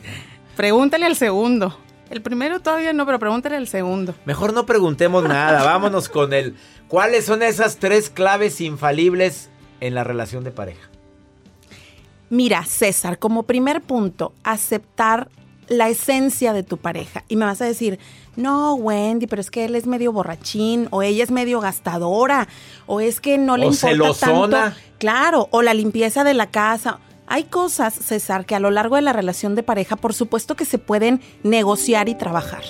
Pregúntale 0.55 1.05
al 1.05 1.15
segundo. 1.15 1.77
El 2.09 2.21
primero 2.21 2.59
todavía 2.59 2.91
no, 2.93 3.05
pero 3.05 3.19
pregúntale 3.19 3.55
al 3.57 3.67
segundo. 3.67 4.15
Mejor 4.25 4.53
no 4.53 4.65
preguntemos 4.65 5.23
nada, 5.25 5.63
vámonos 5.63 6.09
con 6.09 6.33
el. 6.33 6.55
¿Cuáles 6.87 7.25
son 7.25 7.43
esas 7.43 7.77
tres 7.77 8.09
claves 8.09 8.61
infalibles 8.61 9.49
en 9.79 9.93
la 9.93 10.03
relación 10.03 10.43
de 10.43 10.51
pareja? 10.51 10.89
Mira, 12.29 12.63
César, 12.65 13.19
como 13.19 13.43
primer 13.43 13.81
punto, 13.81 14.33
aceptar 14.43 15.29
la 15.67 15.89
esencia 15.89 16.53
de 16.53 16.63
tu 16.63 16.77
pareja. 16.77 17.23
Y 17.27 17.35
me 17.35 17.45
vas 17.45 17.61
a 17.61 17.65
decir, 17.65 17.99
no, 18.35 18.73
Wendy, 18.73 19.27
pero 19.27 19.41
es 19.41 19.51
que 19.51 19.65
él 19.65 19.75
es 19.75 19.85
medio 19.85 20.11
borrachín, 20.11 20.87
o 20.91 21.01
ella 21.01 21.23
es 21.23 21.31
medio 21.31 21.59
gastadora, 21.59 22.47
o 22.87 23.01
es 23.01 23.19
que 23.21 23.37
no 23.37 23.57
le 23.57 23.67
O 23.67 23.69
importa 23.71 23.87
celosona. 23.87 24.61
tanto. 24.63 24.79
Claro, 24.97 25.47
o 25.51 25.61
la 25.61 25.73
limpieza 25.73 26.23
de 26.23 26.33
la 26.33 26.47
casa. 26.47 26.99
Hay 27.27 27.43
cosas, 27.43 27.93
César, 27.93 28.45
que 28.45 28.55
a 28.55 28.59
lo 28.59 28.71
largo 28.71 28.95
de 28.95 29.03
la 29.03 29.13
relación 29.13 29.53
de 29.53 29.61
pareja, 29.61 29.95
por 29.95 30.13
supuesto 30.15 30.55
que 30.55 30.65
se 30.65 30.79
pueden 30.79 31.21
negociar 31.43 32.09
y 32.09 32.15
trabajar. 32.15 32.63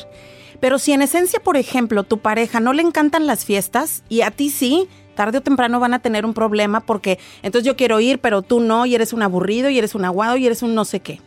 Pero 0.60 0.80
si 0.80 0.92
en 0.92 1.02
esencia, 1.02 1.40
por 1.40 1.56
ejemplo, 1.56 2.04
tu 2.04 2.18
pareja 2.20 2.60
no 2.60 2.74
le 2.74 2.82
encantan 2.82 3.26
las 3.28 3.46
fiestas 3.46 4.04
y 4.10 4.22
a 4.22 4.32
ti 4.32 4.50
sí, 4.50 4.90
tarde 5.16 5.40
o 5.40 5.42
temprano 5.42 5.80
van 5.80 5.94
a 5.94 6.00
tener 6.00 6.26
un 6.26 6.34
problema 6.34 6.80
porque 6.82 7.20
entonces 7.44 7.66
yo 7.66 7.76
quiero 7.76 8.00
ir, 8.00 8.20
pero 8.20 8.42
tú 8.42 8.60
no, 8.60 8.86
y 8.86 8.96
eres 8.96 9.14
un 9.14 9.22
aburrido, 9.22 9.70
y 9.70 9.78
eres 9.78 9.96
un 9.96 10.06
aguado, 10.06 10.38
y 10.38 10.46
eres 10.46 10.62
un 10.64 10.76
no 10.76 10.86
sé 10.86 11.00
qué. 11.02 11.22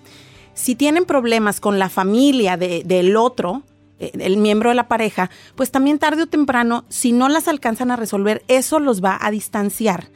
Si 0.54 0.74
tienen 0.74 1.04
problemas 1.04 1.60
con 1.60 1.78
la 1.78 1.88
familia 1.88 2.56
de- 2.56 2.82
del 2.84 3.16
otro, 3.16 3.62
eh, 3.98 4.12
el 4.18 4.36
miembro 4.36 4.68
de 4.70 4.74
la 4.74 4.88
pareja, 4.88 5.30
pues 5.56 5.70
también 5.70 5.98
tarde 5.98 6.22
o 6.22 6.26
temprano, 6.26 6.84
si 6.88 7.12
no 7.12 7.28
las 7.28 7.48
alcanzan 7.48 7.90
a 7.90 7.96
resolver, 7.96 8.42
eso 8.48 8.78
los 8.78 9.02
va 9.02 9.18
a 9.20 9.30
distanciar. 9.30 10.08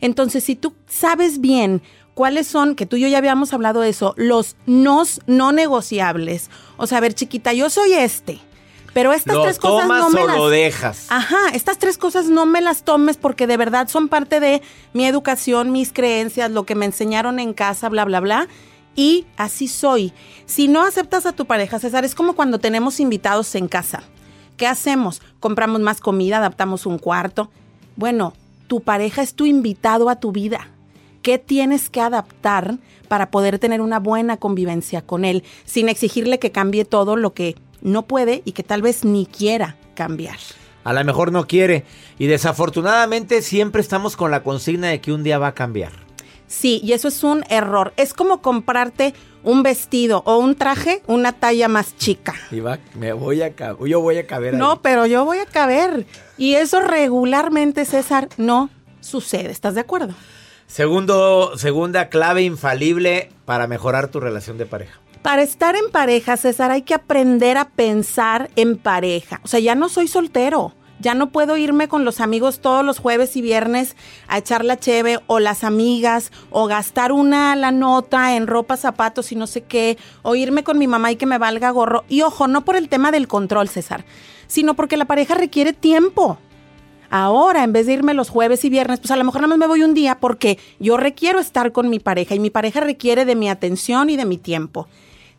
Entonces, 0.00 0.44
si 0.44 0.56
tú 0.56 0.74
sabes 0.86 1.40
bien 1.40 1.82
cuáles 2.14 2.46
son, 2.46 2.74
que 2.74 2.86
tú 2.86 2.96
y 2.96 3.00
yo 3.00 3.08
ya 3.08 3.18
habíamos 3.18 3.52
hablado 3.52 3.80
de 3.80 3.88
eso, 3.90 4.14
los 4.16 4.56
nos 4.66 5.20
no 5.26 5.52
negociables. 5.52 6.50
O 6.76 6.86
sea, 6.86 6.98
a 6.98 7.00
ver, 7.00 7.14
chiquita, 7.14 7.52
yo 7.52 7.68
soy 7.70 7.92
este. 7.94 8.38
Pero 8.92 9.12
estas 9.12 9.36
¿Lo 9.36 9.42
tres 9.42 9.58
cosas 9.58 9.82
tomas 9.82 10.00
no 10.00 10.10
me 10.10 10.22
o 10.22 10.26
las... 10.26 10.36
lo 10.36 10.48
dejas? 10.48 11.06
Ajá, 11.10 11.50
estas 11.52 11.78
tres 11.78 11.96
cosas 11.96 12.26
no 12.26 12.44
me 12.46 12.60
las 12.60 12.82
tomes 12.82 13.16
porque 13.16 13.46
de 13.46 13.56
verdad 13.56 13.88
son 13.88 14.08
parte 14.08 14.40
de 14.40 14.62
mi 14.92 15.06
educación, 15.06 15.70
mis 15.70 15.92
creencias, 15.92 16.50
lo 16.50 16.64
que 16.64 16.74
me 16.74 16.86
enseñaron 16.86 17.38
en 17.38 17.54
casa, 17.54 17.88
bla, 17.88 18.04
bla, 18.04 18.20
bla. 18.20 18.48
Y 18.96 19.26
así 19.36 19.68
soy. 19.68 20.12
Si 20.46 20.66
no 20.66 20.84
aceptas 20.84 21.24
a 21.24 21.32
tu 21.32 21.46
pareja, 21.46 21.78
César, 21.78 22.04
es 22.04 22.14
como 22.14 22.34
cuando 22.34 22.58
tenemos 22.58 22.98
invitados 22.98 23.54
en 23.54 23.68
casa. 23.68 24.02
¿Qué 24.56 24.66
hacemos? 24.66 25.22
Compramos 25.38 25.80
más 25.80 26.00
comida, 26.00 26.38
adaptamos 26.38 26.84
un 26.84 26.98
cuarto. 26.98 27.48
Bueno, 27.96 28.34
tu 28.66 28.80
pareja 28.80 29.22
es 29.22 29.34
tu 29.34 29.46
invitado 29.46 30.10
a 30.10 30.16
tu 30.16 30.32
vida. 30.32 30.68
¿Qué 31.22 31.38
tienes 31.38 31.90
que 31.90 32.00
adaptar 32.00 32.78
para 33.08 33.30
poder 33.30 33.58
tener 33.58 33.80
una 33.80 33.98
buena 33.98 34.36
convivencia 34.36 35.02
con 35.02 35.24
él 35.24 35.44
sin 35.64 35.88
exigirle 35.88 36.38
que 36.38 36.52
cambie 36.52 36.84
todo 36.84 37.16
lo 37.16 37.34
que 37.34 37.56
no 37.82 38.06
puede 38.06 38.42
y 38.44 38.52
que 38.52 38.62
tal 38.62 38.82
vez 38.82 39.04
ni 39.04 39.26
quiera 39.26 39.76
cambiar? 39.94 40.38
A 40.84 40.92
lo 40.92 41.04
mejor 41.04 41.32
no 41.32 41.46
quiere. 41.46 41.84
Y 42.18 42.26
desafortunadamente 42.26 43.42
siempre 43.42 43.80
estamos 43.82 44.16
con 44.16 44.30
la 44.30 44.42
consigna 44.42 44.88
de 44.88 45.00
que 45.00 45.12
un 45.12 45.22
día 45.22 45.38
va 45.38 45.48
a 45.48 45.54
cambiar. 45.54 45.92
Sí, 46.46 46.80
y 46.82 46.92
eso 46.92 47.08
es 47.08 47.22
un 47.22 47.44
error. 47.48 47.92
Es 47.96 48.12
como 48.12 48.42
comprarte 48.42 49.14
un 49.44 49.62
vestido 49.62 50.22
o 50.26 50.38
un 50.38 50.56
traje 50.56 51.02
una 51.06 51.32
talla 51.32 51.68
más 51.68 51.96
chica. 51.96 52.34
Y 52.50 52.60
va, 52.60 52.78
me 52.94 53.12
voy 53.12 53.42
a 53.42 53.54
yo 53.86 54.00
voy 54.00 54.18
a 54.18 54.26
caber 54.26 54.54
ahí. 54.54 54.58
No, 54.58 54.82
pero 54.82 55.06
yo 55.06 55.24
voy 55.24 55.38
a 55.38 55.46
caber. 55.46 56.06
Y 56.36 56.54
eso 56.54 56.80
regularmente, 56.80 57.84
César, 57.84 58.28
no 58.36 58.68
sucede. 59.00 59.50
¿Estás 59.50 59.74
de 59.74 59.82
acuerdo? 59.82 60.14
Segundo, 60.66 61.56
segunda 61.56 62.08
clave 62.08 62.42
infalible 62.42 63.30
para 63.44 63.66
mejorar 63.66 64.08
tu 64.08 64.20
relación 64.20 64.58
de 64.58 64.66
pareja. 64.66 65.00
Para 65.22 65.42
estar 65.42 65.76
en 65.76 65.90
pareja, 65.90 66.38
César, 66.38 66.70
hay 66.70 66.80
que 66.80 66.94
aprender 66.94 67.58
a 67.58 67.68
pensar 67.68 68.50
en 68.56 68.78
pareja. 68.78 69.40
O 69.44 69.48
sea, 69.48 69.60
ya 69.60 69.74
no 69.74 69.90
soy 69.90 70.08
soltero. 70.08 70.72
Ya 70.98 71.14
no 71.14 71.30
puedo 71.30 71.56
irme 71.56 71.88
con 71.88 72.04
los 72.04 72.20
amigos 72.20 72.60
todos 72.60 72.84
los 72.84 72.98
jueves 72.98 73.34
y 73.36 73.40
viernes 73.40 73.96
a 74.28 74.36
echar 74.38 74.64
la 74.64 74.78
cheve 74.78 75.18
o 75.28 75.38
las 75.38 75.64
amigas 75.64 76.30
o 76.50 76.66
gastar 76.66 77.12
una 77.12 77.56
la 77.56 77.70
nota 77.70 78.36
en 78.36 78.46
ropa, 78.46 78.76
zapatos 78.76 79.32
y 79.32 79.36
no 79.36 79.46
sé 79.46 79.62
qué, 79.62 79.96
o 80.22 80.34
irme 80.34 80.62
con 80.62 80.78
mi 80.78 80.86
mamá 80.86 81.10
y 81.10 81.16
que 81.16 81.24
me 81.24 81.38
valga 81.38 81.70
gorro. 81.70 82.04
Y 82.08 82.20
ojo, 82.20 82.48
no 82.48 82.66
por 82.66 82.76
el 82.76 82.90
tema 82.90 83.12
del 83.12 83.28
control, 83.28 83.68
César, 83.68 84.04
sino 84.46 84.74
porque 84.74 84.98
la 84.98 85.06
pareja 85.06 85.34
requiere 85.34 85.72
tiempo. 85.72 86.38
Ahora, 87.08 87.64
en 87.64 87.72
vez 87.72 87.86
de 87.86 87.94
irme 87.94 88.12
los 88.12 88.28
jueves 88.28 88.64
y 88.64 88.70
viernes, 88.70 89.00
pues 89.00 89.10
a 89.10 89.16
lo 89.16 89.24
mejor 89.24 89.40
nada 89.40 89.48
más 89.48 89.58
me 89.58 89.66
voy 89.66 89.82
un 89.82 89.94
día 89.94 90.18
porque 90.20 90.58
yo 90.78 90.98
requiero 90.98 91.40
estar 91.40 91.72
con 91.72 91.88
mi 91.88 91.98
pareja 91.98 92.34
y 92.34 92.38
mi 92.38 92.50
pareja 92.50 92.80
requiere 92.80 93.24
de 93.24 93.36
mi 93.36 93.48
atención 93.48 94.10
y 94.10 94.16
de 94.16 94.26
mi 94.26 94.36
tiempo. 94.36 94.86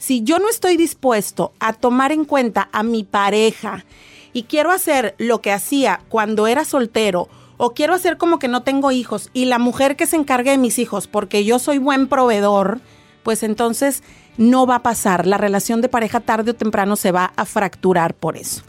Si 0.02 0.24
yo 0.24 0.40
no 0.40 0.50
estoy 0.50 0.78
dispuesto 0.78 1.54
a 1.60 1.74
tomar 1.74 2.12
en 2.12 2.26
cuenta 2.26 2.70
a 2.72 2.82
mi 2.82 3.04
pareja 3.04 3.86
y 4.34 4.44
quiero 4.44 4.72
hacer 4.72 5.14
lo 5.20 5.42
que 5.42 5.52
hacía 5.52 6.02
cuando 6.10 6.48
era 6.48 6.66
soltero 6.66 7.30
o 7.58 7.76
quiero 7.76 7.94
hacer 7.94 8.18
como 8.18 8.40
que 8.40 8.48
no 8.48 8.64
tengo 8.64 8.92
hijos 8.92 9.30
y 9.32 9.46
la 9.46 9.60
mujer 9.60 9.96
que 9.96 10.08
se 10.08 10.16
encargue 10.16 10.50
de 10.50 10.58
mis 10.58 10.80
hijos 10.80 11.06
porque 11.06 11.46
yo 11.46 11.60
soy 11.60 11.78
buen 11.78 12.08
proveedor, 12.08 12.82
pues 13.22 13.44
entonces 13.44 14.02
no 14.38 14.66
va 14.66 14.78
a 14.78 14.82
pasar. 14.82 15.28
La 15.28 15.38
relación 15.38 15.82
de 15.82 15.88
pareja 15.88 16.20
tarde 16.20 16.50
o 16.50 16.56
temprano 16.56 16.96
se 16.96 17.12
va 17.12 17.32
a 17.36 17.46
fracturar 17.46 18.16
por 18.16 18.38
eso. 18.38 18.64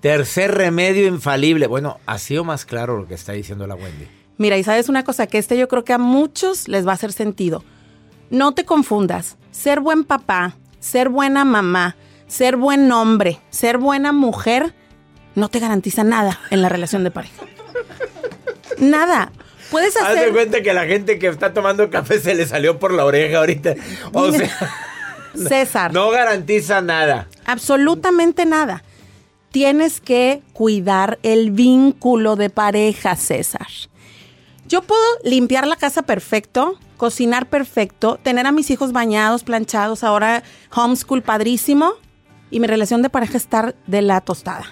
Tercer 0.00 0.56
remedio 0.56 1.06
infalible. 1.06 1.68
Bueno, 1.68 2.00
ha 2.04 2.18
sido 2.18 2.42
más 2.42 2.64
claro 2.64 2.98
lo 2.98 3.06
que 3.06 3.14
está 3.14 3.32
diciendo 3.32 3.68
la 3.68 3.76
Wendy. 3.76 4.08
Mira, 4.38 4.58
y 4.58 4.64
sabes 4.64 4.88
una 4.88 5.04
cosa, 5.04 5.28
que 5.28 5.38
este 5.38 5.56
yo 5.56 5.68
creo 5.68 5.84
que 5.84 5.92
a 5.92 5.98
muchos 5.98 6.66
les 6.66 6.84
va 6.84 6.90
a 6.90 6.94
hacer 6.94 7.12
sentido. 7.12 7.62
No 8.28 8.54
te 8.54 8.64
confundas. 8.64 9.36
Ser 9.52 9.78
buen 9.78 10.02
papá, 10.02 10.56
ser 10.84 11.08
buena 11.08 11.46
mamá, 11.46 11.96
ser 12.26 12.56
buen 12.56 12.92
hombre, 12.92 13.40
ser 13.48 13.78
buena 13.78 14.12
mujer, 14.12 14.74
no 15.34 15.48
te 15.48 15.58
garantiza 15.58 16.04
nada 16.04 16.38
en 16.50 16.60
la 16.60 16.68
relación 16.68 17.04
de 17.04 17.10
pareja. 17.10 17.42
Nada. 18.78 19.32
Puedes 19.70 19.96
Haz 19.96 20.12
de 20.12 20.20
hacer... 20.20 20.32
cuenta 20.32 20.62
que 20.62 20.74
la 20.74 20.84
gente 20.84 21.18
que 21.18 21.28
está 21.28 21.54
tomando 21.54 21.88
café 21.88 22.20
se 22.20 22.34
le 22.34 22.46
salió 22.46 22.78
por 22.78 22.92
la 22.92 23.06
oreja 23.06 23.38
ahorita. 23.38 23.76
O 24.12 24.30
sea, 24.30 24.50
César. 25.48 25.90
no 25.94 26.10
garantiza 26.10 26.82
nada. 26.82 27.28
Absolutamente 27.46 28.44
nada. 28.44 28.84
Tienes 29.52 30.02
que 30.02 30.42
cuidar 30.52 31.18
el 31.22 31.50
vínculo 31.50 32.36
de 32.36 32.50
pareja, 32.50 33.16
César. 33.16 33.68
Yo 34.66 34.82
puedo 34.82 35.02
limpiar 35.22 35.66
la 35.66 35.76
casa 35.76 36.02
perfecto, 36.02 36.78
cocinar 36.96 37.48
perfecto, 37.50 38.18
tener 38.22 38.46
a 38.46 38.52
mis 38.52 38.70
hijos 38.70 38.92
bañados, 38.92 39.44
planchados, 39.44 40.02
ahora 40.02 40.42
homeschool 40.74 41.22
padrísimo 41.22 41.92
y 42.50 42.60
mi 42.60 42.66
relación 42.66 43.02
de 43.02 43.10
pareja 43.10 43.36
estar 43.36 43.74
de 43.86 44.00
la 44.00 44.22
tostada. 44.22 44.64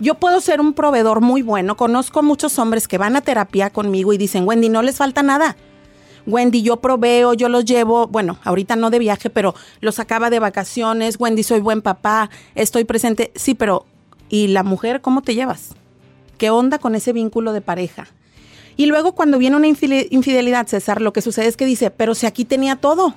Yo 0.00 0.16
puedo 0.16 0.40
ser 0.40 0.60
un 0.60 0.74
proveedor 0.74 1.20
muy 1.20 1.42
bueno. 1.42 1.76
Conozco 1.76 2.22
muchos 2.22 2.58
hombres 2.58 2.88
que 2.88 2.98
van 2.98 3.16
a 3.16 3.20
terapia 3.20 3.70
conmigo 3.70 4.12
y 4.12 4.18
dicen, 4.18 4.46
Wendy, 4.46 4.68
no 4.68 4.82
les 4.82 4.96
falta 4.96 5.22
nada. 5.22 5.56
Wendy, 6.26 6.62
yo 6.62 6.78
proveo, 6.78 7.32
yo 7.34 7.48
los 7.48 7.64
llevo, 7.64 8.08
bueno, 8.08 8.38
ahorita 8.42 8.74
no 8.74 8.90
de 8.90 8.98
viaje, 8.98 9.30
pero 9.30 9.54
los 9.80 9.94
sacaba 9.94 10.28
de 10.28 10.40
vacaciones, 10.40 11.16
Wendy, 11.20 11.44
soy 11.44 11.60
buen 11.60 11.80
papá, 11.80 12.28
estoy 12.56 12.84
presente. 12.84 13.30
Sí, 13.36 13.54
pero 13.54 13.86
¿y 14.28 14.48
la 14.48 14.64
mujer 14.64 15.00
cómo 15.00 15.22
te 15.22 15.36
llevas? 15.36 15.70
¿Qué 16.36 16.50
onda 16.50 16.78
con 16.78 16.96
ese 16.96 17.12
vínculo 17.12 17.52
de 17.52 17.60
pareja? 17.60 18.08
Y 18.76 18.86
luego 18.86 19.12
cuando 19.12 19.38
viene 19.38 19.56
una 19.56 19.66
infidelidad, 19.66 20.66
César, 20.66 21.00
lo 21.00 21.12
que 21.12 21.22
sucede 21.22 21.46
es 21.46 21.56
que 21.56 21.66
dice, 21.66 21.90
pero 21.90 22.14
si 22.14 22.26
aquí 22.26 22.44
tenía 22.44 22.76
todo. 22.76 23.14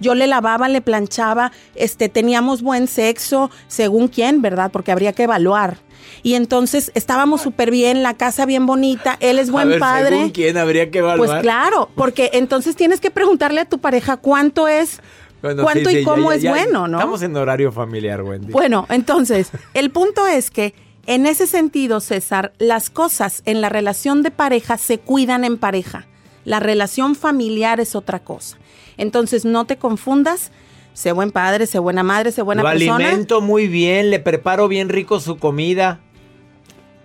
Yo 0.00 0.16
le 0.16 0.26
lavaba, 0.26 0.68
le 0.68 0.80
planchaba, 0.80 1.52
este, 1.76 2.08
teníamos 2.08 2.60
buen 2.60 2.88
sexo, 2.88 3.52
según 3.68 4.08
quién, 4.08 4.42
¿verdad? 4.42 4.72
Porque 4.72 4.90
habría 4.90 5.12
que 5.12 5.22
evaluar. 5.22 5.78
Y 6.24 6.34
entonces 6.34 6.90
estábamos 6.96 7.40
súper 7.40 7.70
bien, 7.70 8.02
la 8.02 8.14
casa 8.14 8.44
bien 8.44 8.66
bonita, 8.66 9.16
él 9.20 9.38
es 9.38 9.52
buen 9.52 9.78
padre. 9.78 10.16
¿Según 10.16 10.30
quién 10.30 10.56
habría 10.56 10.90
que 10.90 10.98
evaluar? 10.98 11.28
Pues 11.28 11.42
claro, 11.42 11.88
porque 11.94 12.30
entonces 12.32 12.74
tienes 12.74 12.98
que 12.98 13.12
preguntarle 13.12 13.60
a 13.60 13.64
tu 13.64 13.78
pareja 13.78 14.16
cuánto 14.16 14.66
es 14.66 15.00
cuánto 15.40 15.90
y 15.90 16.04
cómo 16.04 16.32
es 16.32 16.44
bueno, 16.44 16.88
¿no? 16.88 16.98
Estamos 16.98 17.22
en 17.22 17.36
horario 17.36 17.72
familiar, 17.72 18.22
Wendy. 18.22 18.52
Bueno, 18.52 18.86
entonces, 18.90 19.50
el 19.74 19.90
punto 19.90 20.26
es 20.26 20.50
que 20.50 20.74
en 21.06 21.26
ese 21.26 21.46
sentido, 21.46 22.00
César, 22.00 22.52
las 22.58 22.90
cosas 22.90 23.42
en 23.44 23.60
la 23.60 23.68
relación 23.68 24.22
de 24.22 24.30
pareja 24.30 24.78
se 24.78 24.98
cuidan 24.98 25.44
en 25.44 25.58
pareja. 25.58 26.06
La 26.44 26.60
relación 26.60 27.14
familiar 27.14 27.80
es 27.80 27.94
otra 27.94 28.20
cosa. 28.20 28.58
Entonces, 28.96 29.44
no 29.44 29.64
te 29.64 29.76
confundas. 29.76 30.50
Sé 30.94 31.12
buen 31.12 31.30
padre, 31.30 31.66
sé 31.66 31.78
buena 31.78 32.02
madre, 32.02 32.32
sé 32.32 32.42
buena 32.42 32.62
Lo 32.62 32.68
persona. 32.68 32.96
alimento 32.96 33.40
muy 33.40 33.66
bien, 33.66 34.10
le 34.10 34.18
preparo 34.18 34.68
bien 34.68 34.88
rico 34.90 35.20
su 35.20 35.38
comida. 35.38 36.00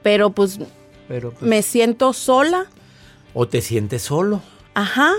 Pero 0.04 0.32
pues, 0.32 0.60
Pero, 1.08 1.32
pues, 1.32 1.42
me 1.42 1.62
siento 1.62 2.14
sola. 2.14 2.66
O 3.34 3.48
te 3.48 3.62
sientes 3.62 4.02
solo. 4.02 4.42
Ajá. 4.74 5.14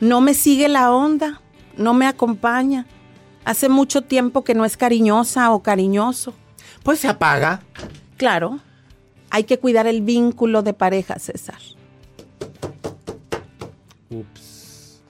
No 0.00 0.20
me 0.20 0.34
sigue 0.34 0.68
la 0.68 0.92
onda. 0.92 1.42
No 1.76 1.92
me 1.94 2.06
acompaña. 2.06 2.86
Hace 3.44 3.68
mucho 3.68 4.02
tiempo 4.02 4.44
que 4.44 4.54
no 4.54 4.64
es 4.64 4.76
cariñosa 4.76 5.50
o 5.52 5.62
cariñoso. 5.62 6.34
Pues 6.82 7.00
se 7.00 7.08
apaga. 7.08 7.62
Claro. 8.16 8.60
Hay 9.30 9.44
que 9.44 9.58
cuidar 9.58 9.86
el 9.86 10.02
vínculo 10.02 10.62
de 10.62 10.74
pareja, 10.74 11.18
César. 11.18 11.58
Ups. 14.10 15.00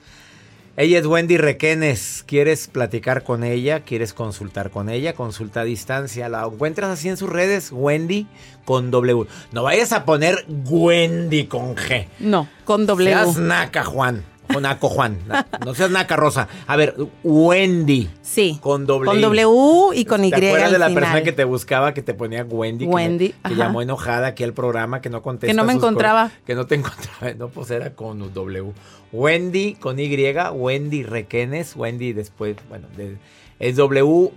Ella 0.77 0.99
es 0.99 1.05
Wendy 1.05 1.37
Requenes. 1.37 2.23
¿Quieres 2.25 2.67
platicar 2.67 3.23
con 3.23 3.43
ella? 3.43 3.81
¿Quieres 3.81 4.13
consultar 4.13 4.71
con 4.71 4.89
ella? 4.89 5.13
Consulta 5.13 5.61
a 5.61 5.63
distancia. 5.63 6.29
La 6.29 6.45
encuentras 6.45 6.89
así 6.89 7.09
en 7.09 7.17
sus 7.17 7.29
redes, 7.29 7.69
Wendy 7.71 8.27
con 8.65 8.89
W. 8.89 9.27
No 9.51 9.63
vayas 9.63 9.91
a 9.91 10.05
poner 10.05 10.45
Wendy 10.47 11.45
con 11.47 11.75
G. 11.75 12.07
No, 12.19 12.47
con 12.63 12.85
W. 12.85 13.09
Seas 13.09 13.37
naca, 13.37 13.83
Juan. 13.83 14.23
Con 14.53 14.63
Naco 14.63 14.89
Juan. 14.89 15.17
Na- 15.27 15.45
No 15.65 15.73
seas 15.75 15.91
naca, 15.91 16.15
Rosa. 16.15 16.47
A 16.67 16.75
ver, 16.75 16.95
Wendy. 17.23 18.09
Sí. 18.21 18.59
Con 18.61 18.85
W. 18.85 19.05
Con 19.11 19.21
W 19.21 19.47
y 19.95 20.05
con 20.05 20.23
Y. 20.25 20.29
¿Te 20.31 20.35
acuerdas 20.47 20.67
al 20.67 20.71
de 20.73 20.79
la 20.79 20.87
final. 20.87 21.01
persona 21.03 21.23
que 21.23 21.31
te 21.31 21.43
buscaba, 21.43 21.93
que 21.93 22.01
te 22.01 22.13
ponía 22.13 22.43
Wendy? 22.43 22.85
que 22.85 22.91
Wendy, 22.91 23.29
Que, 23.29 23.35
ajá. 23.43 23.55
llamó 23.55 23.81
enojada 23.81 24.27
aquí 24.27 24.43
al 24.43 24.53
programa, 24.53 25.01
que 25.01 25.09
no 25.09 25.21
contesta. 25.21 25.51
Que 25.51 25.57
no 25.57 25.63
me 25.63 25.73
encontraba. 25.73 26.31
Que 26.45 26.55
no 26.55 26.65
te 26.65 26.75
encontraba. 26.81 27.33
No, 27.37 27.49
pues 27.49 27.71
era 27.71 27.93
con 27.95 28.19
W. 28.33 28.73
Wendy 29.11 29.75
con 29.75 29.99
Y, 29.99 30.07
Wendy 30.53 31.03
Requenes, 31.03 31.75
Wendy 31.75 32.13
después, 32.13 32.55
bueno, 32.69 32.87
de- 32.95 33.17
es 33.59 33.75
W. 33.75 34.31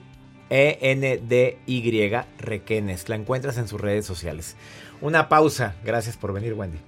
E 0.50 0.78
N 0.82 1.20
D 1.26 1.58
Y 1.66 2.10
Requenes. 2.38 3.08
La 3.08 3.16
encuentras 3.16 3.56
en 3.56 3.66
sus 3.66 3.80
redes 3.80 4.04
sociales. 4.04 4.56
Una 5.00 5.28
pausa. 5.28 5.74
Gracias 5.84 6.16
por 6.16 6.32
venir, 6.32 6.52
Wendy. 6.54 6.78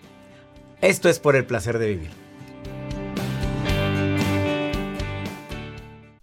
Esto 0.83 1.09
es 1.09 1.19
por 1.19 1.37
el 1.37 1.47
placer 1.47 1.79
de 1.79 1.89
vivir. 1.89 2.11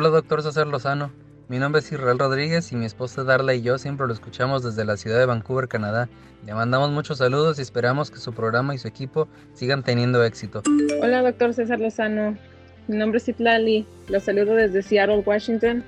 Hola, 0.00 0.10
doctor 0.10 0.44
César 0.44 0.68
Lozano. 0.68 1.10
Mi 1.48 1.58
nombre 1.58 1.80
es 1.80 1.90
Israel 1.90 2.20
Rodríguez 2.20 2.70
y 2.70 2.76
mi 2.76 2.86
esposa 2.86 3.24
Darla 3.24 3.54
y 3.54 3.62
yo 3.62 3.78
siempre 3.78 4.06
lo 4.06 4.12
escuchamos 4.12 4.62
desde 4.62 4.84
la 4.84 4.96
ciudad 4.96 5.18
de 5.18 5.26
Vancouver, 5.26 5.66
Canadá. 5.66 6.08
Le 6.46 6.54
mandamos 6.54 6.92
muchos 6.92 7.18
saludos 7.18 7.58
y 7.58 7.62
esperamos 7.62 8.12
que 8.12 8.18
su 8.18 8.32
programa 8.32 8.76
y 8.76 8.78
su 8.78 8.86
equipo 8.86 9.26
sigan 9.54 9.82
teniendo 9.82 10.22
éxito. 10.22 10.62
Hola, 11.02 11.22
doctor 11.22 11.52
César 11.52 11.80
Lozano. 11.80 12.38
Mi 12.86 12.96
nombre 12.96 13.18
es 13.18 13.28
Itlali. 13.28 13.88
Los 14.06 14.22
saludo 14.22 14.54
desde 14.54 14.82
Seattle, 14.82 15.24
Washington. 15.26 15.82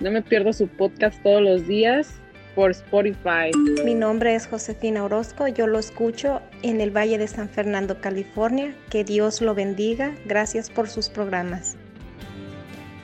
No 0.00 0.10
me 0.10 0.22
pierdo 0.22 0.52
su 0.52 0.66
podcast 0.66 1.22
todos 1.22 1.40
los 1.40 1.68
días 1.68 2.12
por 2.56 2.72
Spotify. 2.72 3.52
Mi 3.84 3.94
nombre 3.94 4.34
es 4.34 4.48
Josefina 4.48 5.04
Orozco, 5.04 5.46
yo 5.46 5.68
lo 5.68 5.78
escucho 5.78 6.42
en 6.62 6.80
el 6.80 6.90
Valle 6.90 7.16
de 7.16 7.28
San 7.28 7.48
Fernando, 7.48 8.00
California. 8.00 8.74
Que 8.90 9.04
Dios 9.04 9.40
lo 9.40 9.54
bendiga. 9.54 10.16
Gracias 10.26 10.68
por 10.68 10.88
sus 10.88 11.08
programas. 11.08 11.76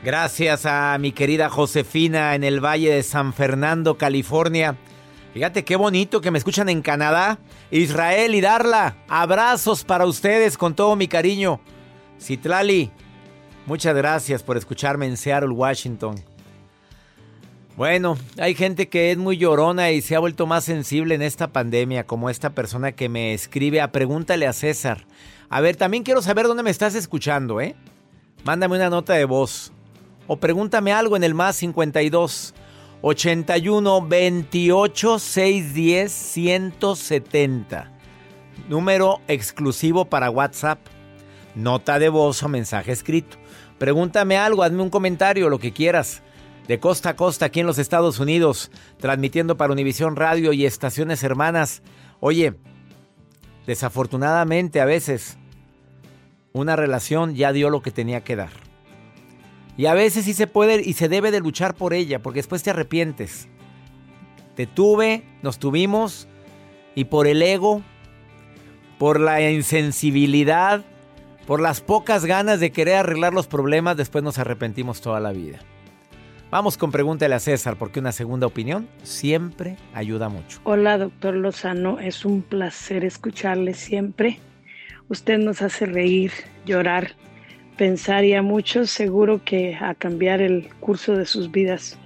Gracias 0.06 0.66
a 0.66 0.96
mi 0.98 1.10
querida 1.10 1.50
Josefina 1.50 2.36
en 2.36 2.44
el 2.44 2.64
Valle 2.64 2.94
de 2.94 3.02
San 3.02 3.32
Fernando, 3.32 3.98
California. 3.98 4.76
Fíjate 5.34 5.64
qué 5.64 5.74
bonito 5.74 6.20
que 6.20 6.30
me 6.30 6.38
escuchan 6.38 6.68
en 6.68 6.80
Canadá, 6.80 7.40
Israel 7.72 8.36
y 8.36 8.40
Darla. 8.40 8.98
Abrazos 9.08 9.82
para 9.82 10.06
ustedes 10.06 10.56
con 10.56 10.76
todo 10.76 10.94
mi 10.94 11.08
cariño. 11.08 11.58
Citlali, 12.20 12.92
muchas 13.66 13.96
gracias 13.96 14.44
por 14.44 14.56
escucharme 14.56 15.06
en 15.06 15.16
Seattle, 15.16 15.50
Washington. 15.50 16.22
Bueno, 17.76 18.16
hay 18.38 18.54
gente 18.54 18.88
que 18.88 19.10
es 19.10 19.18
muy 19.18 19.38
llorona 19.38 19.90
y 19.90 20.02
se 20.02 20.14
ha 20.14 20.20
vuelto 20.20 20.46
más 20.46 20.62
sensible 20.62 21.16
en 21.16 21.22
esta 21.22 21.48
pandemia, 21.48 22.06
como 22.06 22.30
esta 22.30 22.50
persona 22.50 22.92
que 22.92 23.08
me 23.08 23.34
escribe 23.34 23.80
a 23.80 23.90
Pregúntale 23.90 24.46
a 24.46 24.52
César. 24.52 25.04
A 25.48 25.60
ver, 25.60 25.74
también 25.74 26.04
quiero 26.04 26.22
saber 26.22 26.46
dónde 26.46 26.62
me 26.62 26.70
estás 26.70 26.94
escuchando, 26.94 27.60
¿eh? 27.60 27.74
Mándame 28.44 28.76
una 28.76 28.88
nota 28.88 29.14
de 29.14 29.24
voz. 29.24 29.72
O 30.26 30.38
pregúntame 30.38 30.92
algo 30.92 31.16
en 31.16 31.24
el 31.24 31.34
más 31.34 31.56
52 31.56 32.54
81 33.02 34.06
28 34.06 35.18
610 35.18 36.12
170. 36.12 37.92
Número 38.68 39.20
exclusivo 39.28 40.06
para 40.06 40.30
WhatsApp, 40.30 40.80
nota 41.54 41.98
de 41.98 42.08
voz 42.08 42.42
o 42.42 42.48
mensaje 42.48 42.92
escrito. 42.92 43.36
Pregúntame 43.78 44.36
algo, 44.36 44.62
hazme 44.62 44.82
un 44.82 44.90
comentario, 44.90 45.48
lo 45.48 45.58
que 45.58 45.72
quieras. 45.72 46.22
De 46.66 46.80
costa 46.80 47.10
a 47.10 47.16
costa 47.16 47.46
aquí 47.46 47.60
en 47.60 47.66
los 47.66 47.78
Estados 47.78 48.18
Unidos, 48.18 48.72
transmitiendo 48.98 49.56
para 49.56 49.72
Univisión 49.72 50.16
Radio 50.16 50.52
y 50.52 50.66
estaciones 50.66 51.22
hermanas. 51.22 51.82
Oye, 52.18 52.54
desafortunadamente 53.66 54.80
a 54.80 54.84
veces 54.84 55.36
una 56.52 56.74
relación 56.74 57.36
ya 57.36 57.52
dio 57.52 57.70
lo 57.70 57.82
que 57.82 57.92
tenía 57.92 58.24
que 58.24 58.34
dar. 58.34 58.65
Y 59.76 59.86
a 59.86 59.94
veces 59.94 60.24
sí 60.24 60.32
se 60.32 60.46
puede 60.46 60.82
y 60.82 60.94
se 60.94 61.08
debe 61.08 61.30
de 61.30 61.40
luchar 61.40 61.74
por 61.74 61.92
ella, 61.92 62.20
porque 62.22 62.38
después 62.38 62.62
te 62.62 62.70
arrepientes. 62.70 63.48
Te 64.54 64.66
tuve, 64.66 65.22
nos 65.42 65.58
tuvimos, 65.58 66.28
y 66.94 67.04
por 67.04 67.26
el 67.26 67.42
ego, 67.42 67.82
por 68.98 69.20
la 69.20 69.50
insensibilidad, 69.50 70.82
por 71.46 71.60
las 71.60 71.82
pocas 71.82 72.24
ganas 72.24 72.58
de 72.58 72.72
querer 72.72 72.96
arreglar 72.96 73.34
los 73.34 73.46
problemas, 73.46 73.98
después 73.98 74.24
nos 74.24 74.38
arrepentimos 74.38 75.02
toda 75.02 75.20
la 75.20 75.32
vida. 75.32 75.58
Vamos 76.50 76.78
con 76.78 76.90
pregúntale 76.90 77.34
a 77.34 77.38
César, 77.38 77.76
porque 77.76 78.00
una 78.00 78.12
segunda 78.12 78.46
opinión 78.46 78.88
siempre 79.02 79.76
ayuda 79.92 80.30
mucho. 80.30 80.58
Hola, 80.64 80.96
doctor 80.96 81.34
Lozano, 81.34 81.98
es 81.98 82.24
un 82.24 82.40
placer 82.40 83.04
escucharle 83.04 83.74
siempre. 83.74 84.38
Usted 85.08 85.38
nos 85.38 85.60
hace 85.60 85.84
reír, 85.84 86.32
llorar 86.64 87.14
pensar 87.76 88.24
y 88.24 88.34
a 88.34 88.42
muchos 88.42 88.90
seguro 88.90 89.42
que 89.44 89.76
a 89.76 89.94
cambiar 89.94 90.40
el 90.40 90.68
curso 90.80 91.16
de 91.16 91.26
sus 91.26 91.50
vidas. 91.50 91.98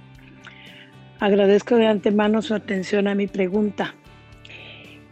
Agradezco 1.19 1.75
de 1.75 1.87
antemano 1.87 2.41
su 2.41 2.53
atención 2.53 3.07
a 3.07 3.15
mi 3.15 3.27
pregunta 3.27 3.95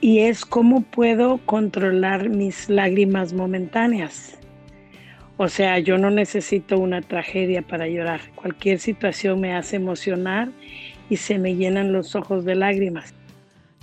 y 0.01 0.19
es 0.19 0.45
cómo 0.45 0.81
puedo 0.81 1.39
controlar 1.45 2.29
mis 2.29 2.69
lágrimas 2.69 3.33
momentáneas. 3.33 4.39
O 5.37 5.47
sea, 5.47 5.79
yo 5.79 5.97
no 5.97 6.09
necesito 6.09 6.77
una 6.77 7.01
tragedia 7.01 7.61
para 7.61 7.87
llorar. 7.87 8.21
Cualquier 8.35 8.79
situación 8.79 9.39
me 9.39 9.55
hace 9.55 9.77
emocionar 9.77 10.49
y 11.09 11.15
se 11.15 11.39
me 11.39 11.55
llenan 11.55 11.93
los 11.93 12.15
ojos 12.15 12.43
de 12.43 12.55
lágrimas. 12.55 13.13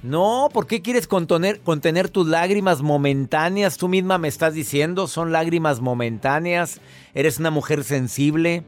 No, 0.06 0.50
¿por 0.52 0.68
qué 0.68 0.82
quieres 0.82 1.08
contener, 1.08 2.08
tus 2.10 2.28
lágrimas 2.28 2.80
momentáneas? 2.80 3.76
Tú 3.76 3.88
misma 3.88 4.18
me 4.18 4.28
estás 4.28 4.54
diciendo, 4.54 5.08
son 5.08 5.32
lágrimas 5.32 5.80
momentáneas. 5.80 6.80
Eres 7.12 7.40
una 7.40 7.50
mujer 7.50 7.82
sensible. 7.82 8.62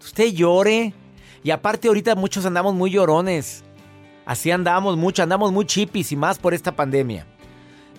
Usted 0.00 0.32
llore. 0.32 0.92
Y 1.44 1.52
aparte 1.52 1.86
ahorita 1.86 2.16
muchos 2.16 2.46
andamos 2.46 2.74
muy 2.74 2.90
llorones. 2.90 3.62
Así 4.26 4.50
andamos 4.50 4.96
mucho, 4.96 5.22
andamos 5.22 5.52
muy 5.52 5.66
chipis 5.66 6.10
y 6.10 6.16
más 6.16 6.40
por 6.40 6.52
esta 6.52 6.74
pandemia. 6.74 7.28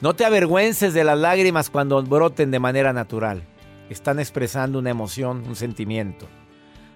No 0.02 0.14
te 0.14 0.26
avergüences 0.26 0.94
de 0.94 1.06
las 1.06 1.18
lágrimas 1.18 1.70
cuando 1.70 2.04
broten 2.04 2.52
de 2.52 2.60
manera 2.60 2.92
natural. 2.92 3.44
Están 3.90 4.20
expresando 4.20 4.80
una 4.80 4.90
emoción, 4.90 5.46
un 5.48 5.56
sentimiento. 5.56 6.28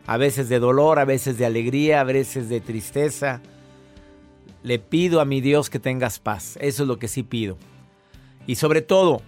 A 0.05 0.17
veces 0.17 0.49
de 0.49 0.59
dolor, 0.59 0.99
a 0.99 1.05
veces 1.05 1.37
de 1.37 1.45
alegría, 1.45 2.01
a 2.01 2.03
veces 2.03 2.49
de 2.49 2.59
tristeza 2.59 3.41
le 4.67 4.79
pido 4.79 5.21
a 5.21 5.25
mi 5.25 5.39
Dios 5.39 5.69
que 5.69 5.79
tengas 5.79 6.19
paz. 6.19 6.57
Eso 6.59 6.83
es 6.83 6.89
lo 6.89 6.99
que 6.99 7.07
sí 7.07 7.23
pido. 7.23 7.57
Y 8.47 8.55
sobre 8.55 8.81
todo, 8.81 9.21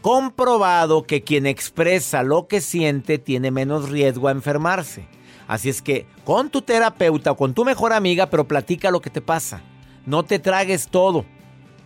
comprobado 0.00 1.02
que 1.02 1.22
quien 1.22 1.44
expresa 1.44 2.22
lo 2.22 2.48
que 2.48 2.62
siente 2.62 3.18
tiene 3.18 3.50
menos 3.50 3.90
riesgo 3.90 4.28
a 4.28 4.32
enfermarse. 4.32 5.06
Así 5.46 5.68
es 5.68 5.82
que 5.82 6.06
con 6.24 6.48
tu 6.48 6.62
terapeuta 6.62 7.32
o 7.32 7.36
con 7.36 7.52
tu 7.52 7.66
mejor 7.66 7.92
amiga, 7.92 8.30
pero 8.30 8.48
platica 8.48 8.90
lo 8.90 9.02
que 9.02 9.10
te 9.10 9.20
pasa. 9.20 9.60
No 10.06 10.24
te 10.24 10.38
tragues 10.38 10.88
todo, 10.88 11.26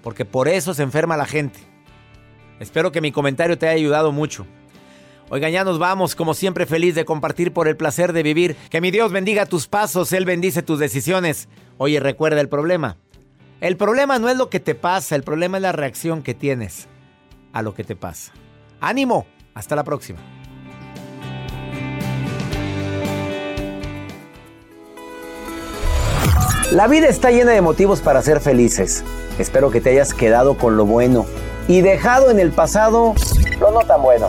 porque 0.05 0.25
por 0.25 0.47
eso 0.47 0.73
se 0.73 0.85
enferma 0.85 1.17
la 1.17 1.27
gente. 1.27 1.59
Espero 2.61 2.93
que 2.93 3.01
mi 3.01 3.11
comentario 3.11 3.59
te 3.59 3.67
haya 3.67 3.79
ayudado 3.79 4.13
mucho. 4.13 4.47
Oigan, 5.35 5.51
ya 5.51 5.65
nos 5.65 5.79
vamos, 5.79 6.15
como 6.15 6.35
siempre 6.35 6.67
feliz 6.67 6.95
de 6.95 7.07
compartir 7.07 7.55
por 7.55 7.67
el 7.67 7.75
placer 7.75 8.13
de 8.13 8.23
vivir. 8.23 8.55
Que 8.69 8.83
mi 8.83 8.91
Dios 8.91 9.13
bendiga 9.13 9.47
tus 9.47 9.67
pasos, 9.67 10.13
Él 10.13 10.27
bendice 10.27 10.61
tus 10.61 10.79
decisiones. 10.79 11.49
Oye, 11.79 12.01
recuerda 12.01 12.39
el 12.39 12.51
problema. 12.51 12.99
El 13.63 13.79
problema 13.79 14.19
no 14.19 14.29
es 14.29 14.37
lo 14.37 14.51
que 14.51 14.61
te 14.61 14.75
pasa, 14.75 15.17
el 15.17 15.23
problema 15.23 15.57
es 15.57 15.63
la 15.63 15.73
reacción 15.73 16.23
que 16.23 16.35
tienes 16.35 16.87
a 17.55 17.63
lo 17.63 17.73
que 17.73 17.83
te 17.83 17.97
pasa. 17.97 18.35
Ánimo, 18.79 19.25
hasta 19.55 19.75
la 19.75 19.85
próxima. 19.85 20.19
La 26.73 26.89
vida 26.89 27.09
está 27.09 27.31
llena 27.31 27.53
de 27.53 27.63
motivos 27.63 28.03
para 28.03 28.21
ser 28.21 28.43
felices. 28.43 29.03
Espero 29.39 29.71
que 29.71 29.81
te 29.81 29.89
hayas 29.93 30.13
quedado 30.13 30.59
con 30.59 30.77
lo 30.77 30.85
bueno 30.85 31.25
y 31.69 31.81
dejado 31.81 32.31
en 32.31 32.39
el 32.39 32.51
pasado 32.51 33.15
lo 33.59 33.71
no 33.71 33.81
tan 33.81 34.03
bueno. 34.03 34.29